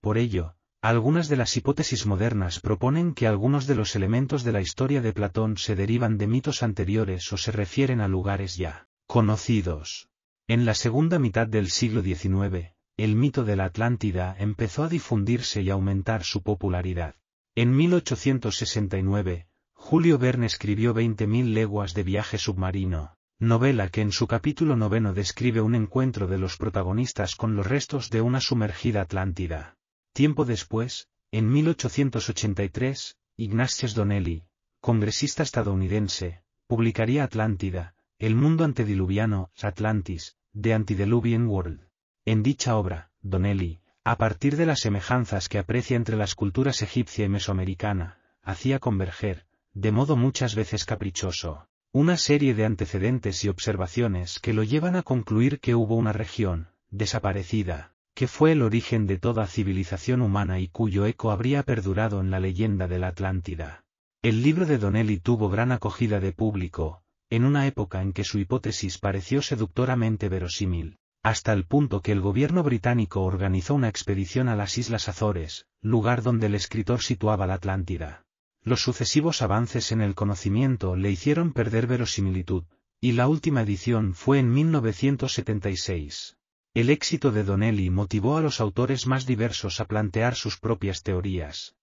Por 0.00 0.18
ello, 0.18 0.56
algunas 0.80 1.28
de 1.28 1.36
las 1.36 1.56
hipótesis 1.56 2.06
modernas 2.06 2.58
proponen 2.58 3.14
que 3.14 3.26
algunos 3.26 3.66
de 3.66 3.74
los 3.74 3.94
elementos 3.94 4.44
de 4.44 4.52
la 4.52 4.60
historia 4.60 5.00
de 5.00 5.12
Platón 5.12 5.56
se 5.56 5.76
derivan 5.76 6.18
de 6.18 6.26
mitos 6.26 6.62
anteriores 6.62 7.32
o 7.32 7.36
se 7.36 7.52
refieren 7.52 8.00
a 8.00 8.08
lugares 8.08 8.56
ya 8.56 8.88
conocidos. 9.06 10.08
En 10.48 10.64
la 10.64 10.74
segunda 10.74 11.18
mitad 11.18 11.46
del 11.46 11.70
siglo 11.70 12.02
XIX, 12.02 12.74
el 13.02 13.16
mito 13.16 13.44
de 13.44 13.56
la 13.56 13.64
Atlántida 13.64 14.36
empezó 14.38 14.84
a 14.84 14.88
difundirse 14.88 15.62
y 15.62 15.70
aumentar 15.70 16.22
su 16.22 16.42
popularidad. 16.42 17.14
En 17.54 17.74
1869, 17.74 19.46
Julio 19.72 20.18
Verne 20.18 20.44
escribió 20.44 20.94
20.000 20.94 21.54
leguas 21.54 21.94
de 21.94 22.02
viaje 22.02 22.36
submarino, 22.36 23.16
novela 23.38 23.88
que 23.88 24.02
en 24.02 24.12
su 24.12 24.26
capítulo 24.26 24.76
noveno 24.76 25.14
describe 25.14 25.62
un 25.62 25.74
encuentro 25.74 26.26
de 26.26 26.36
los 26.36 26.58
protagonistas 26.58 27.36
con 27.36 27.56
los 27.56 27.66
restos 27.66 28.10
de 28.10 28.20
una 28.20 28.40
sumergida 28.40 29.00
Atlántida. 29.00 29.78
Tiempo 30.12 30.44
después, 30.44 31.08
en 31.32 31.50
1883, 31.50 33.16
Ignatius 33.38 33.94
Donnelly, 33.94 34.44
congresista 34.82 35.42
estadounidense, 35.42 36.42
publicaría 36.66 37.24
Atlántida, 37.24 37.94
el 38.18 38.34
mundo 38.34 38.64
antediluviano, 38.64 39.50
Atlantis, 39.62 40.36
de 40.52 40.74
Antediluvian 40.74 41.46
World. 41.46 41.89
En 42.24 42.42
dicha 42.42 42.76
obra, 42.76 43.10
Donnelly, 43.22 43.80
a 44.04 44.16
partir 44.16 44.56
de 44.56 44.66
las 44.66 44.80
semejanzas 44.80 45.48
que 45.48 45.58
aprecia 45.58 45.96
entre 45.96 46.16
las 46.16 46.34
culturas 46.34 46.82
egipcia 46.82 47.24
y 47.24 47.28
mesoamericana, 47.28 48.18
hacía 48.42 48.78
converger, 48.78 49.46
de 49.72 49.92
modo 49.92 50.16
muchas 50.16 50.54
veces 50.54 50.84
caprichoso, 50.84 51.66
una 51.92 52.16
serie 52.16 52.54
de 52.54 52.64
antecedentes 52.64 53.44
y 53.44 53.48
observaciones 53.48 54.38
que 54.38 54.52
lo 54.52 54.62
llevan 54.62 54.96
a 54.96 55.02
concluir 55.02 55.60
que 55.60 55.74
hubo 55.74 55.96
una 55.96 56.12
región, 56.12 56.68
desaparecida, 56.90 57.94
que 58.14 58.28
fue 58.28 58.52
el 58.52 58.62
origen 58.62 59.06
de 59.06 59.18
toda 59.18 59.46
civilización 59.46 60.20
humana 60.20 60.60
y 60.60 60.68
cuyo 60.68 61.06
eco 61.06 61.30
habría 61.30 61.62
perdurado 61.62 62.20
en 62.20 62.30
la 62.30 62.38
leyenda 62.38 62.86
de 62.86 62.98
la 62.98 63.08
Atlántida. 63.08 63.84
El 64.22 64.42
libro 64.42 64.66
de 64.66 64.78
Donnelly 64.78 65.18
tuvo 65.18 65.48
gran 65.48 65.72
acogida 65.72 66.20
de 66.20 66.32
público, 66.32 67.02
en 67.30 67.44
una 67.44 67.66
época 67.66 68.02
en 68.02 68.12
que 68.12 68.24
su 68.24 68.38
hipótesis 68.38 68.98
pareció 68.98 69.40
seductoramente 69.40 70.28
verosímil, 70.28 70.98
hasta 71.22 71.52
el 71.52 71.64
punto 71.64 72.00
que 72.00 72.12
el 72.12 72.20
gobierno 72.20 72.62
británico 72.62 73.22
organizó 73.22 73.74
una 73.74 73.88
expedición 73.88 74.48
a 74.48 74.56
las 74.56 74.78
Islas 74.78 75.08
Azores, 75.08 75.66
lugar 75.82 76.22
donde 76.22 76.46
el 76.46 76.54
escritor 76.54 77.02
situaba 77.02 77.46
la 77.46 77.54
Atlántida. 77.54 78.24
Los 78.62 78.82
sucesivos 78.82 79.42
avances 79.42 79.92
en 79.92 80.00
el 80.00 80.14
conocimiento 80.14 80.96
le 80.96 81.10
hicieron 81.10 81.52
perder 81.52 81.86
verosimilitud, 81.86 82.64
y 83.00 83.12
la 83.12 83.28
última 83.28 83.62
edición 83.62 84.14
fue 84.14 84.38
en 84.38 84.52
1976. 84.52 86.36
El 86.72 86.90
éxito 86.90 87.32
de 87.32 87.44
Donnelly 87.44 87.90
motivó 87.90 88.36
a 88.36 88.42
los 88.42 88.60
autores 88.60 89.06
más 89.06 89.26
diversos 89.26 89.80
a 89.80 89.86
plantear 89.86 90.34
sus 90.34 90.58
propias 90.58 91.02
teorías. 91.02 91.74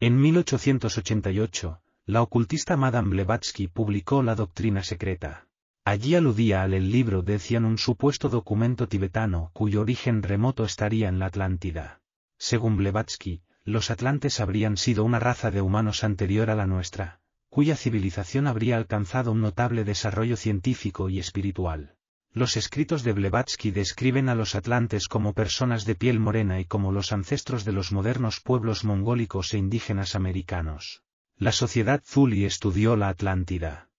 En 0.00 0.20
1888, 0.20 1.80
la 2.06 2.22
ocultista 2.22 2.76
Madame 2.76 3.10
Blavatsky 3.10 3.68
publicó 3.68 4.22
La 4.22 4.34
Doctrina 4.34 4.82
Secreta. 4.82 5.46
Allí 5.86 6.14
aludía 6.14 6.62
al 6.62 6.72
el 6.72 6.90
libro 6.90 7.20
decían 7.20 7.66
un 7.66 7.76
supuesto 7.76 8.30
documento 8.30 8.88
tibetano 8.88 9.50
cuyo 9.52 9.82
origen 9.82 10.22
remoto 10.22 10.64
estaría 10.64 11.08
en 11.08 11.18
la 11.18 11.26
Atlántida. 11.26 12.00
Según 12.38 12.78
Blavatsky, 12.78 13.42
los 13.64 13.90
atlantes 13.90 14.40
habrían 14.40 14.78
sido 14.78 15.04
una 15.04 15.20
raza 15.20 15.50
de 15.50 15.60
humanos 15.60 16.02
anterior 16.02 16.48
a 16.48 16.54
la 16.54 16.66
nuestra, 16.66 17.20
cuya 17.50 17.76
civilización 17.76 18.46
habría 18.46 18.78
alcanzado 18.78 19.32
un 19.32 19.42
notable 19.42 19.84
desarrollo 19.84 20.36
científico 20.38 21.10
y 21.10 21.18
espiritual. 21.18 21.96
Los 22.32 22.56
escritos 22.56 23.04
de 23.04 23.12
Blavatsky 23.12 23.70
describen 23.70 24.30
a 24.30 24.34
los 24.34 24.54
atlantes 24.54 25.06
como 25.06 25.34
personas 25.34 25.84
de 25.84 25.94
piel 25.94 26.18
morena 26.18 26.60
y 26.60 26.64
como 26.64 26.92
los 26.92 27.12
ancestros 27.12 27.64
de 27.64 27.72
los 27.72 27.92
modernos 27.92 28.40
pueblos 28.40 28.84
mongólicos 28.84 29.52
e 29.52 29.58
indígenas 29.58 30.14
americanos. 30.14 31.02
La 31.36 31.52
sociedad 31.52 32.02
Zuli 32.04 32.44
estudió 32.44 32.96
la 32.96 33.08
Atlántida. 33.08 33.90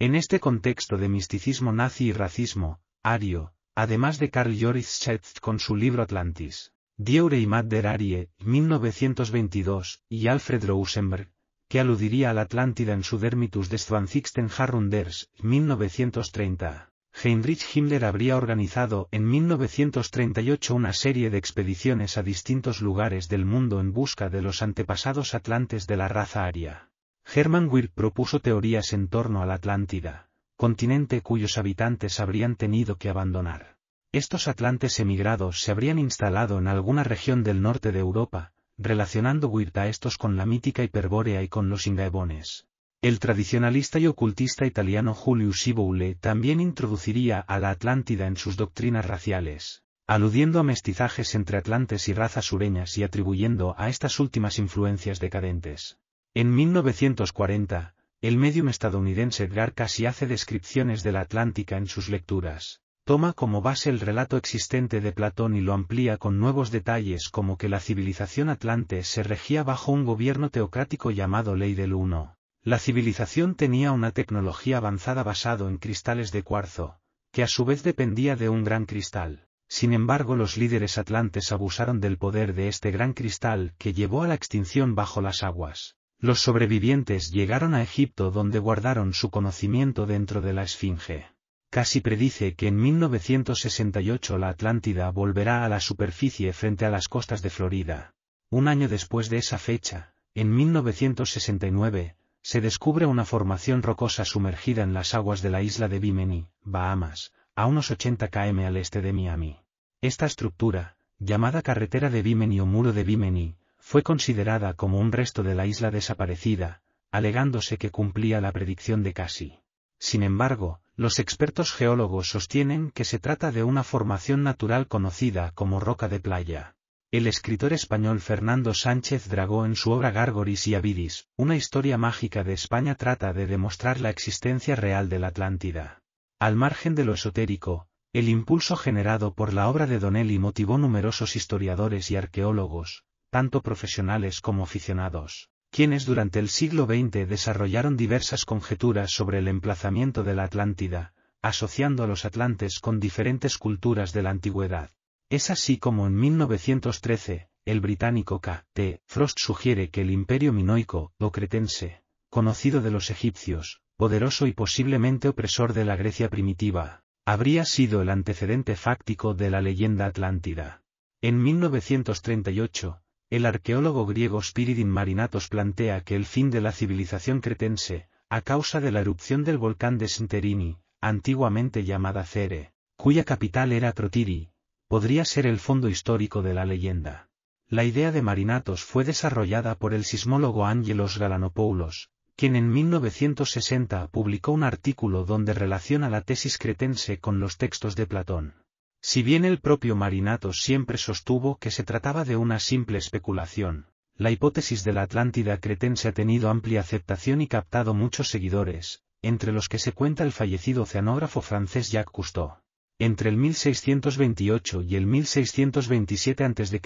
En 0.00 0.14
este 0.14 0.38
contexto 0.38 0.96
de 0.96 1.08
misticismo 1.08 1.72
nazi 1.72 2.06
y 2.06 2.12
racismo, 2.12 2.78
ario, 3.02 3.52
además 3.74 4.20
de 4.20 4.30
Carl 4.30 4.56
Joris 4.56 4.86
Schett 4.86 5.40
con 5.40 5.58
su 5.58 5.74
libro 5.74 6.04
Atlantis, 6.04 6.72
Dieure 6.96 7.40
y 7.40 7.48
Matt 7.48 7.66
Derarie, 7.66 8.30
1922, 8.38 10.04
y 10.08 10.28
Alfred 10.28 10.64
Rosenberg, 10.64 11.32
que 11.68 11.80
aludiría 11.80 12.30
a 12.30 12.32
la 12.32 12.42
Atlántida 12.42 12.92
en 12.92 13.02
su 13.02 13.18
Dermitus 13.18 13.70
des 13.70 13.86
Zwanzigsten 13.86 14.48
Jahrhunderts, 14.48 15.30
1930. 15.42 16.92
Heinrich 17.24 17.64
Himmler 17.74 18.04
habría 18.04 18.36
organizado 18.36 19.08
en 19.10 19.28
1938 19.28 20.76
una 20.76 20.92
serie 20.92 21.28
de 21.28 21.38
expediciones 21.38 22.16
a 22.16 22.22
distintos 22.22 22.80
lugares 22.82 23.28
del 23.28 23.44
mundo 23.44 23.80
en 23.80 23.92
busca 23.92 24.28
de 24.28 24.42
los 24.42 24.62
antepasados 24.62 25.34
atlantes 25.34 25.88
de 25.88 25.96
la 25.96 26.06
raza 26.06 26.44
aria. 26.44 26.88
Hermann 27.34 27.68
Wirth 27.70 27.92
propuso 27.92 28.40
teorías 28.40 28.94
en 28.94 29.06
torno 29.06 29.42
a 29.42 29.46
la 29.46 29.54
Atlántida, 29.54 30.30
continente 30.56 31.20
cuyos 31.20 31.58
habitantes 31.58 32.20
habrían 32.20 32.56
tenido 32.56 32.96
que 32.96 33.10
abandonar. 33.10 33.76
Estos 34.12 34.48
atlantes 34.48 34.98
emigrados 34.98 35.60
se 35.60 35.70
habrían 35.70 35.98
instalado 35.98 36.58
en 36.58 36.68
alguna 36.68 37.04
región 37.04 37.44
del 37.44 37.60
norte 37.60 37.92
de 37.92 37.98
Europa, 37.98 38.54
relacionando 38.78 39.48
Wirth 39.48 39.76
a 39.76 39.88
estos 39.88 40.16
con 40.16 40.38
la 40.38 40.46
mítica 40.46 40.82
Hiperbórea 40.82 41.42
y 41.42 41.48
con 41.48 41.68
los 41.68 41.86
Ingaebones. 41.86 42.66
El 43.02 43.18
tradicionalista 43.18 43.98
y 43.98 44.06
ocultista 44.06 44.64
italiano 44.64 45.12
Julius 45.12 45.66
Iboule 45.66 46.14
también 46.14 46.60
introduciría 46.62 47.40
a 47.40 47.58
la 47.58 47.68
Atlántida 47.68 48.26
en 48.26 48.38
sus 48.38 48.56
doctrinas 48.56 49.04
raciales, 49.04 49.82
aludiendo 50.06 50.60
a 50.60 50.62
mestizajes 50.62 51.34
entre 51.34 51.58
atlantes 51.58 52.08
y 52.08 52.14
razas 52.14 52.46
sureñas 52.46 52.96
y 52.96 53.02
atribuyendo 53.02 53.74
a 53.76 53.90
estas 53.90 54.18
últimas 54.18 54.58
influencias 54.58 55.20
decadentes. 55.20 55.98
En 56.34 56.54
1940, 56.54 57.94
el 58.20 58.36
medium 58.36 58.68
estadounidense 58.68 59.44
Edgar 59.44 59.72
Casi 59.72 60.04
hace 60.04 60.26
descripciones 60.26 61.02
de 61.02 61.12
la 61.12 61.20
Atlántica 61.20 61.78
en 61.78 61.86
sus 61.86 62.10
lecturas. 62.10 62.82
Toma 63.04 63.32
como 63.32 63.62
base 63.62 63.88
el 63.88 64.00
relato 64.00 64.36
existente 64.36 65.00
de 65.00 65.12
Platón 65.12 65.56
y 65.56 65.62
lo 65.62 65.72
amplía 65.72 66.18
con 66.18 66.38
nuevos 66.38 66.70
detalles 66.70 67.30
como 67.30 67.56
que 67.56 67.70
la 67.70 67.80
civilización 67.80 68.50
atlante 68.50 69.02
se 69.04 69.22
regía 69.22 69.62
bajo 69.62 69.92
un 69.92 70.04
gobierno 70.04 70.50
teocrático 70.50 71.10
llamado 71.10 71.56
Ley 71.56 71.74
del 71.74 71.94
Uno. 71.94 72.36
La 72.62 72.78
civilización 72.78 73.54
tenía 73.54 73.92
una 73.92 74.10
tecnología 74.10 74.76
avanzada 74.76 75.22
basado 75.22 75.70
en 75.70 75.78
cristales 75.78 76.30
de 76.32 76.42
cuarzo, 76.42 76.98
que 77.32 77.42
a 77.42 77.48
su 77.48 77.64
vez 77.64 77.82
dependía 77.82 78.36
de 78.36 78.50
un 78.50 78.64
gran 78.64 78.84
cristal. 78.84 79.46
Sin 79.68 79.94
embargo, 79.94 80.36
los 80.36 80.58
líderes 80.58 80.98
atlantes 80.98 81.50
abusaron 81.52 82.00
del 82.00 82.18
poder 82.18 82.54
de 82.54 82.68
este 82.68 82.90
gran 82.90 83.14
cristal 83.14 83.74
que 83.78 83.94
llevó 83.94 84.22
a 84.22 84.28
la 84.28 84.34
extinción 84.34 84.94
bajo 84.94 85.22
las 85.22 85.42
aguas. 85.42 85.97
Los 86.20 86.40
sobrevivientes 86.40 87.30
llegaron 87.30 87.74
a 87.74 87.82
Egipto 87.82 88.32
donde 88.32 88.58
guardaron 88.58 89.12
su 89.14 89.30
conocimiento 89.30 90.04
dentro 90.04 90.40
de 90.40 90.52
la 90.52 90.64
Esfinge. 90.64 91.26
Casi 91.70 92.00
predice 92.00 92.54
que 92.54 92.66
en 92.66 92.76
1968 92.76 94.36
la 94.36 94.48
Atlántida 94.48 95.10
volverá 95.10 95.64
a 95.64 95.68
la 95.68 95.78
superficie 95.78 96.52
frente 96.52 96.84
a 96.84 96.90
las 96.90 97.08
costas 97.08 97.40
de 97.42 97.50
Florida. 97.50 98.14
Un 98.50 98.66
año 98.66 98.88
después 98.88 99.28
de 99.28 99.36
esa 99.36 99.58
fecha, 99.58 100.14
en 100.34 100.52
1969, 100.54 102.16
se 102.42 102.60
descubre 102.60 103.06
una 103.06 103.24
formación 103.24 103.82
rocosa 103.82 104.24
sumergida 104.24 104.82
en 104.82 104.94
las 104.94 105.14
aguas 105.14 105.40
de 105.40 105.50
la 105.50 105.62
isla 105.62 105.86
de 105.86 106.00
Bimini, 106.00 106.48
Bahamas, 106.62 107.32
a 107.54 107.66
unos 107.66 107.90
80 107.90 108.28
km 108.28 108.64
al 108.64 108.76
este 108.76 109.02
de 109.02 109.12
Miami. 109.12 109.60
Esta 110.00 110.26
estructura, 110.26 110.96
llamada 111.18 111.62
carretera 111.62 112.10
de 112.10 112.22
Bimini 112.22 112.58
o 112.58 112.66
muro 112.66 112.92
de 112.92 113.04
Bimini, 113.04 113.56
fue 113.88 114.02
considerada 114.02 114.74
como 114.74 114.98
un 114.98 115.12
resto 115.12 115.42
de 115.42 115.54
la 115.54 115.64
isla 115.64 115.90
desaparecida, 115.90 116.82
alegándose 117.10 117.78
que 117.78 117.90
cumplía 117.90 118.38
la 118.42 118.52
predicción 118.52 119.02
de 119.02 119.14
Casi. 119.14 119.60
Sin 119.98 120.22
embargo, 120.22 120.82
los 120.94 121.18
expertos 121.18 121.72
geólogos 121.72 122.28
sostienen 122.28 122.90
que 122.90 123.06
se 123.06 123.18
trata 123.18 123.50
de 123.50 123.62
una 123.62 123.84
formación 123.84 124.42
natural 124.42 124.88
conocida 124.88 125.52
como 125.52 125.80
roca 125.80 126.06
de 126.06 126.20
playa. 126.20 126.76
El 127.10 127.26
escritor 127.26 127.72
español 127.72 128.20
Fernando 128.20 128.74
Sánchez 128.74 129.26
Dragó 129.30 129.64
en 129.64 129.74
su 129.74 129.90
obra 129.90 130.10
Gárgoris 130.10 130.66
y 130.66 130.74
Avidis, 130.74 131.26
una 131.36 131.56
historia 131.56 131.96
mágica 131.96 132.44
de 132.44 132.52
España 132.52 132.94
trata 132.94 133.32
de 133.32 133.46
demostrar 133.46 134.02
la 134.02 134.10
existencia 134.10 134.76
real 134.76 135.08
de 135.08 135.18
la 135.18 135.28
Atlántida. 135.28 136.02
Al 136.38 136.56
margen 136.56 136.94
de 136.94 137.06
lo 137.06 137.14
esotérico, 137.14 137.88
el 138.12 138.28
impulso 138.28 138.76
generado 138.76 139.32
por 139.32 139.54
la 139.54 139.66
obra 139.66 139.86
de 139.86 139.98
Donnelly 139.98 140.38
motivó 140.38 140.76
numerosos 140.76 141.36
historiadores 141.36 142.10
y 142.10 142.16
arqueólogos, 142.16 143.04
tanto 143.30 143.62
profesionales 143.62 144.40
como 144.40 144.62
aficionados, 144.64 145.48
quienes 145.70 146.06
durante 146.06 146.38
el 146.38 146.48
siglo 146.48 146.86
XX 146.86 147.28
desarrollaron 147.28 147.96
diversas 147.96 148.44
conjeturas 148.44 149.10
sobre 149.10 149.38
el 149.38 149.48
emplazamiento 149.48 150.24
de 150.24 150.34
la 150.34 150.44
Atlántida, 150.44 151.14
asociando 151.42 152.02
a 152.02 152.06
los 152.06 152.24
atlantes 152.24 152.80
con 152.80 153.00
diferentes 153.00 153.58
culturas 153.58 154.12
de 154.12 154.22
la 154.22 154.30
antigüedad. 154.30 154.90
Es 155.30 155.50
así 155.50 155.78
como 155.78 156.06
en 156.06 156.14
1913, 156.14 157.48
el 157.66 157.80
británico 157.80 158.40
K. 158.40 158.66
T. 158.72 159.02
Frost 159.06 159.38
sugiere 159.38 159.90
que 159.90 160.00
el 160.00 160.10
imperio 160.10 160.52
minoico, 160.52 161.12
o 161.18 161.30
cretense, 161.30 162.02
conocido 162.30 162.80
de 162.80 162.90
los 162.90 163.10
egipcios, 163.10 163.82
poderoso 163.96 164.46
y 164.46 164.52
posiblemente 164.52 165.28
opresor 165.28 165.74
de 165.74 165.84
la 165.84 165.96
Grecia 165.96 166.30
primitiva, 166.30 167.02
habría 167.26 167.66
sido 167.66 168.00
el 168.00 168.08
antecedente 168.08 168.74
fáctico 168.74 169.34
de 169.34 169.50
la 169.50 169.60
leyenda 169.60 170.06
atlántida. 170.06 170.82
En 171.20 171.42
1938, 171.42 173.02
el 173.30 173.44
arqueólogo 173.44 174.06
griego 174.06 174.40
Spiridin 174.42 174.88
Marinatos 174.88 175.48
plantea 175.48 176.00
que 176.00 176.16
el 176.16 176.24
fin 176.24 176.50
de 176.50 176.62
la 176.62 176.72
civilización 176.72 177.40
cretense, 177.40 178.08
a 178.30 178.40
causa 178.40 178.80
de 178.80 178.90
la 178.90 179.00
erupción 179.00 179.44
del 179.44 179.58
volcán 179.58 179.98
de 179.98 180.08
Sinterini, 180.08 180.78
antiguamente 181.00 181.84
llamada 181.84 182.24
Cere, 182.24 182.72
cuya 182.96 183.24
capital 183.24 183.72
era 183.72 183.92
Trotiri, 183.92 184.50
podría 184.88 185.26
ser 185.26 185.46
el 185.46 185.58
fondo 185.58 185.90
histórico 185.90 186.40
de 186.42 186.54
la 186.54 186.64
leyenda. 186.64 187.28
La 187.68 187.84
idea 187.84 188.12
de 188.12 188.22
Marinatos 188.22 188.82
fue 188.82 189.04
desarrollada 189.04 189.74
por 189.74 189.92
el 189.92 190.04
sismólogo 190.04 190.64
Angelos 190.64 191.18
Galanopoulos, 191.18 192.08
quien 192.34 192.56
en 192.56 192.70
1960 192.70 194.08
publicó 194.08 194.52
un 194.52 194.62
artículo 194.62 195.24
donde 195.24 195.52
relaciona 195.52 196.08
la 196.08 196.22
tesis 196.22 196.56
cretense 196.56 197.18
con 197.18 197.40
los 197.40 197.58
textos 197.58 197.94
de 197.94 198.06
Platón. 198.06 198.54
Si 199.00 199.22
bien 199.22 199.44
el 199.44 199.60
propio 199.60 199.96
Marinatos 199.96 200.60
siempre 200.60 200.98
sostuvo 200.98 201.56
que 201.56 201.70
se 201.70 201.84
trataba 201.84 202.24
de 202.24 202.36
una 202.36 202.58
simple 202.58 202.98
especulación, 202.98 203.86
la 204.16 204.30
hipótesis 204.30 204.82
de 204.82 204.92
la 204.92 205.02
Atlántida 205.02 205.58
cretense 205.58 206.08
ha 206.08 206.12
tenido 206.12 206.50
amplia 206.50 206.80
aceptación 206.80 207.40
y 207.40 207.46
captado 207.46 207.94
muchos 207.94 208.28
seguidores, 208.28 209.04
entre 209.22 209.52
los 209.52 209.68
que 209.68 209.78
se 209.78 209.92
cuenta 209.92 210.24
el 210.24 210.32
fallecido 210.32 210.82
oceanógrafo 210.82 211.40
francés 211.40 211.90
Jacques 211.92 212.12
Cousteau. 212.12 212.58
Entre 212.98 213.30
el 213.30 213.36
1628 213.36 214.82
y 214.82 214.96
el 214.96 215.06
1627 215.06 216.44
a.C., 216.44 216.80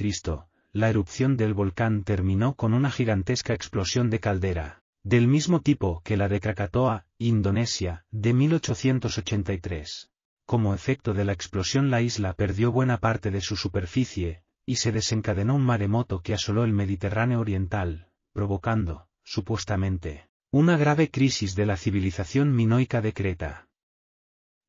la 0.72 0.90
erupción 0.90 1.38
del 1.38 1.54
volcán 1.54 2.04
terminó 2.04 2.54
con 2.54 2.74
una 2.74 2.90
gigantesca 2.90 3.54
explosión 3.54 4.10
de 4.10 4.20
caldera, 4.20 4.82
del 5.02 5.26
mismo 5.26 5.60
tipo 5.62 6.02
que 6.04 6.18
la 6.18 6.28
de 6.28 6.40
Krakatoa, 6.40 7.06
Indonesia, 7.18 8.04
de 8.10 8.34
1883. 8.34 10.11
Como 10.52 10.74
efecto 10.74 11.14
de 11.14 11.24
la 11.24 11.32
explosión 11.32 11.90
la 11.90 12.02
isla 12.02 12.34
perdió 12.34 12.70
buena 12.70 12.98
parte 12.98 13.30
de 13.30 13.40
su 13.40 13.56
superficie, 13.56 14.42
y 14.66 14.76
se 14.76 14.92
desencadenó 14.92 15.54
un 15.54 15.64
maremoto 15.64 16.20
que 16.20 16.34
asoló 16.34 16.64
el 16.64 16.74
Mediterráneo 16.74 17.40
oriental, 17.40 18.10
provocando, 18.34 19.08
supuestamente, 19.24 20.28
una 20.50 20.76
grave 20.76 21.10
crisis 21.10 21.54
de 21.54 21.64
la 21.64 21.78
civilización 21.78 22.54
minoica 22.54 23.00
de 23.00 23.14
Creta. 23.14 23.70